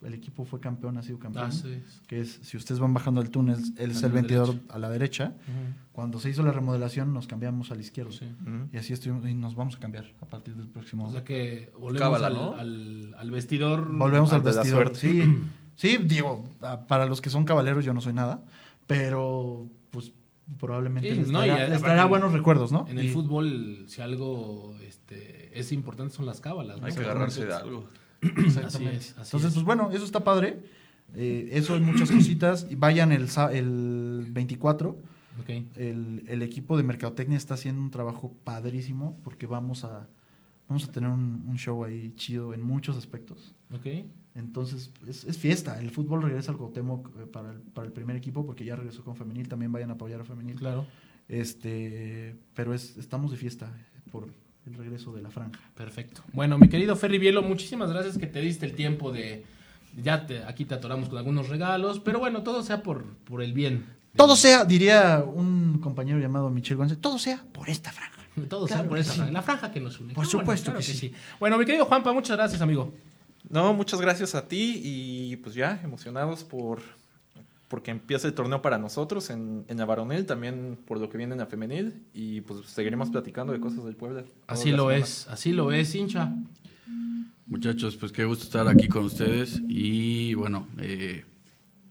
[0.05, 1.83] el equipo fue campeón, ha sido campeón, ah, sí.
[2.07, 4.75] que es, si ustedes van bajando el túnel, él es el vestidor derecha.
[4.75, 5.25] a la derecha.
[5.37, 5.93] Uh -huh.
[5.93, 8.13] Cuando se hizo la remodelación, nos cambiamos al izquierdo.
[8.13, 8.25] Sí.
[8.27, 8.69] Uh -huh.
[8.73, 11.07] Y así estuvimos, y nos vamos a cambiar a partir del próximo.
[11.07, 12.55] O sea que volvemos Cábala, al, ¿no?
[12.55, 13.91] al, al, vestidor.
[13.97, 15.23] Volvemos al, al vestidor, sí.
[15.77, 16.49] Sí, digo,
[16.87, 18.45] para los que son caballeros yo no soy nada,
[18.87, 20.13] pero pues
[20.59, 22.87] probablemente Sí, les no, traerá, y les aparte, traerá buenos recuerdos, ¿no?
[22.89, 26.81] En el Y- fútbol, si algo este, es importante son las cábalas.
[26.81, 26.87] ¿no?
[26.87, 27.89] Hay que agarrarse de algo.
[28.37, 28.97] Exactamente.
[28.97, 29.55] Así es, así Entonces, es.
[29.55, 30.63] pues bueno, eso está padre.
[31.15, 32.67] Eh, eso hay muchas cositas.
[32.71, 34.91] Y Vayan el, el 24.
[35.41, 35.49] Ok.
[35.77, 40.09] El, el equipo de Mercadotecnia está haciendo un trabajo padrísimo porque vamos a,
[40.69, 43.55] vamos a tener un, un show ahí chido en muchos aspectos.
[43.73, 43.87] Ok.
[44.35, 45.79] Entonces, es, es fiesta.
[45.81, 49.05] El fútbol regresa al Cuauhtémoc eh, para el, para el primer equipo porque ya regresó
[49.05, 49.49] con femenil.
[49.49, 50.57] También vayan a apoyar a femenil.
[50.57, 50.87] Claro.
[51.29, 53.73] Este, pero es, estamos de fiesta
[54.11, 54.29] por
[54.67, 55.59] el regreso de la franja.
[55.77, 56.23] Perfecto.
[56.33, 59.45] Bueno, mi querido Ferry Bielo, muchísimas gracias que te diste el tiempo de.
[60.03, 63.53] Ya te, aquí te atoramos con algunos regalos, pero bueno, todo sea por, por el
[63.53, 63.87] bien.
[64.17, 68.21] Todo sea, diría un compañero llamado Michel González, todo sea por esta franja.
[68.49, 69.11] Todo sea por sí.
[69.11, 70.15] franja, la franja que nos une.
[70.15, 71.13] Por Ah, supuesto bueno, que sí.
[71.39, 72.93] Bueno, mi querido Juanpa, muchas gracias, amigo.
[73.49, 76.81] No, muchas gracias a ti y pues ya emocionados por
[77.69, 81.33] porque empieza el torneo para nosotros en, en la varonil, también por lo que viene
[81.33, 84.25] en la femenil y pues seguiremos platicando de cosas del Puebla.
[84.47, 86.33] Así lo es, así lo es, hincha.
[87.47, 91.25] Muchachos, pues qué gusto estar aquí con ustedes y bueno, eh,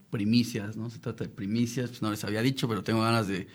[0.09, 0.89] primicias, ¿no?
[0.89, 3.47] Se trata de primicias, pues no les había dicho, pero tengo ganas de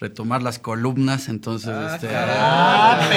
[0.00, 1.72] retomar las columnas, entonces...
[1.94, 3.08] este, ¡Ah!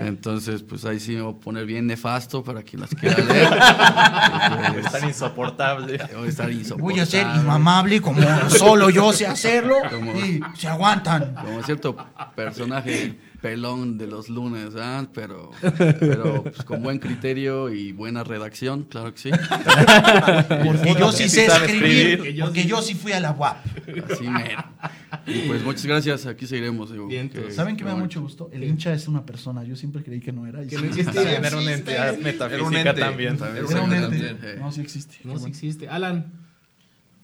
[0.00, 3.48] Entonces, pues ahí sí me voy a poner bien nefasto para quien las quiera leer.
[3.48, 4.72] semanas.
[4.72, 5.98] Pues, Es tan insoportable.
[6.16, 6.92] voy a estar insoportable.
[6.94, 11.34] Voy a ser inmamable como solo yo sé hacerlo Como- y se aguantan.
[11.34, 11.96] Como cierto
[12.34, 15.06] personaje pelón de los lunes, ¿ah?
[15.12, 15.50] pero,
[16.00, 19.30] pero pues, con buen criterio y buena redacción, claro que sí.
[20.64, 23.56] Porque yo sí que sé sí escribir, porque yo sí fui a la UAP.
[24.10, 24.64] Así mero.
[25.26, 26.92] Y pues muchas gracias, aquí seguiremos.
[26.92, 27.50] digo, Bien, que-.
[27.50, 28.48] ¿Saben qué me da mucho gusto?
[28.52, 30.62] El hincha es una persona, yo siempre creí que no era.
[30.62, 30.82] y Que sí.
[30.82, 31.12] no existía.
[31.12, 33.00] También era una entidad metafísica ente.
[33.00, 33.36] también.
[33.36, 33.66] También.
[33.68, 34.06] Era un ente.
[34.08, 34.56] También, eh.
[34.58, 35.16] No, sí existe.
[35.24, 35.88] No, sí existe.
[35.88, 36.32] Alan,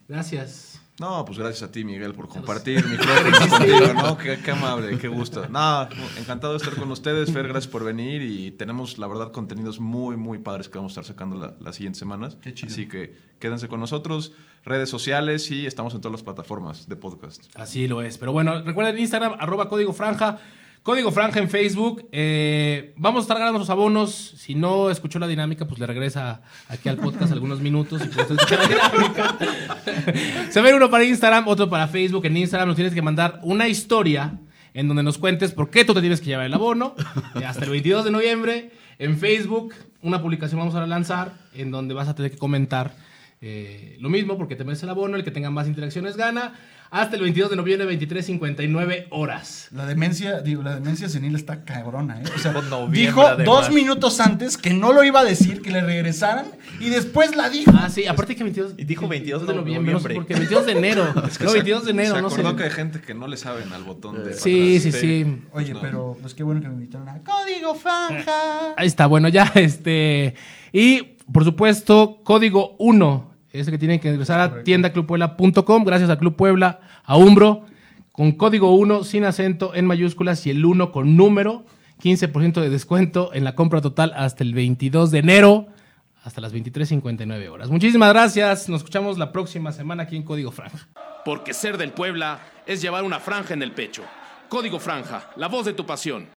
[0.08, 0.67] gracias.
[1.00, 4.18] No, pues gracias a ti, Miguel, por compartir micrófonos conmigo, ¿no?
[4.18, 5.46] Qué, qué amable, qué gusto.
[5.48, 5.88] No,
[6.18, 10.16] encantado de estar con ustedes, Fer, gracias por venir y tenemos, la verdad, contenidos muy,
[10.16, 12.36] muy padres que vamos a estar sacando la- las siguientes semanas.
[12.42, 12.72] Qué chido.
[12.72, 14.32] Así que quédense con nosotros,
[14.64, 17.44] redes sociales y estamos en todas las plataformas de podcast.
[17.54, 18.18] Así lo es.
[18.18, 20.38] Pero bueno, recuerden Instagram, arroba código franja.
[20.82, 22.08] Código Franja en Facebook.
[22.12, 24.34] Eh, vamos a estar ganando los abonos.
[24.36, 28.30] Si no escuchó la dinámica, pues le regresa aquí al podcast algunos minutos y pues
[28.30, 29.36] escuchar la dinámica.
[30.50, 32.24] Se ve uno para Instagram, otro para Facebook.
[32.26, 34.38] En Instagram nos tienes que mandar una historia
[34.72, 36.94] en donde nos cuentes por qué tú te tienes que llevar el abono.
[37.40, 38.70] Eh, hasta el 22 de noviembre.
[38.98, 42.94] En Facebook, una publicación vamos a lanzar en donde vas a tener que comentar
[43.40, 45.16] eh, lo mismo porque te mereces el abono.
[45.16, 46.54] El que tenga más interacciones gana
[46.90, 49.68] hasta el 22 de noviembre, 23.59 horas.
[49.72, 52.24] La demencia, digo, la demencia senil está cabrona, ¿eh?
[52.34, 52.54] O sea,
[52.90, 53.44] dijo además.
[53.46, 56.46] dos minutos antes que no lo iba a decir, que le regresaran,
[56.80, 57.72] y después la dijo.
[57.74, 60.14] Ah, sí, aparte que 22, Y dijo 22 de no sé noviembre.
[60.14, 61.12] por qué, 22 de enero.
[61.40, 62.40] no, 22 de enero, Se no sé.
[62.40, 64.34] acordó que hay gente que no le saben al botón de...
[64.34, 65.00] Sí, sí, atrás.
[65.02, 65.42] sí.
[65.52, 65.80] Oye, no.
[65.80, 68.74] pero pues qué bueno que me invitaron a Código Franja.
[68.76, 70.34] Ahí está, bueno, ya, este.
[70.72, 73.37] Y, por supuesto, código 1.
[73.52, 75.84] Es el que tienen que ingresar a tiendaclubpuebla.com.
[75.84, 77.64] Gracias a Club Puebla, a Umbro.
[78.12, 81.64] Con código 1 sin acento en mayúsculas y el 1 con número.
[82.02, 85.66] 15% de descuento en la compra total hasta el 22 de enero.
[86.24, 87.70] Hasta las 23.59 horas.
[87.70, 88.68] Muchísimas gracias.
[88.68, 90.88] Nos escuchamos la próxima semana aquí en Código Franja.
[91.24, 94.02] Porque ser del Puebla es llevar una franja en el pecho.
[94.48, 96.26] Código Franja, la voz de tu pasión.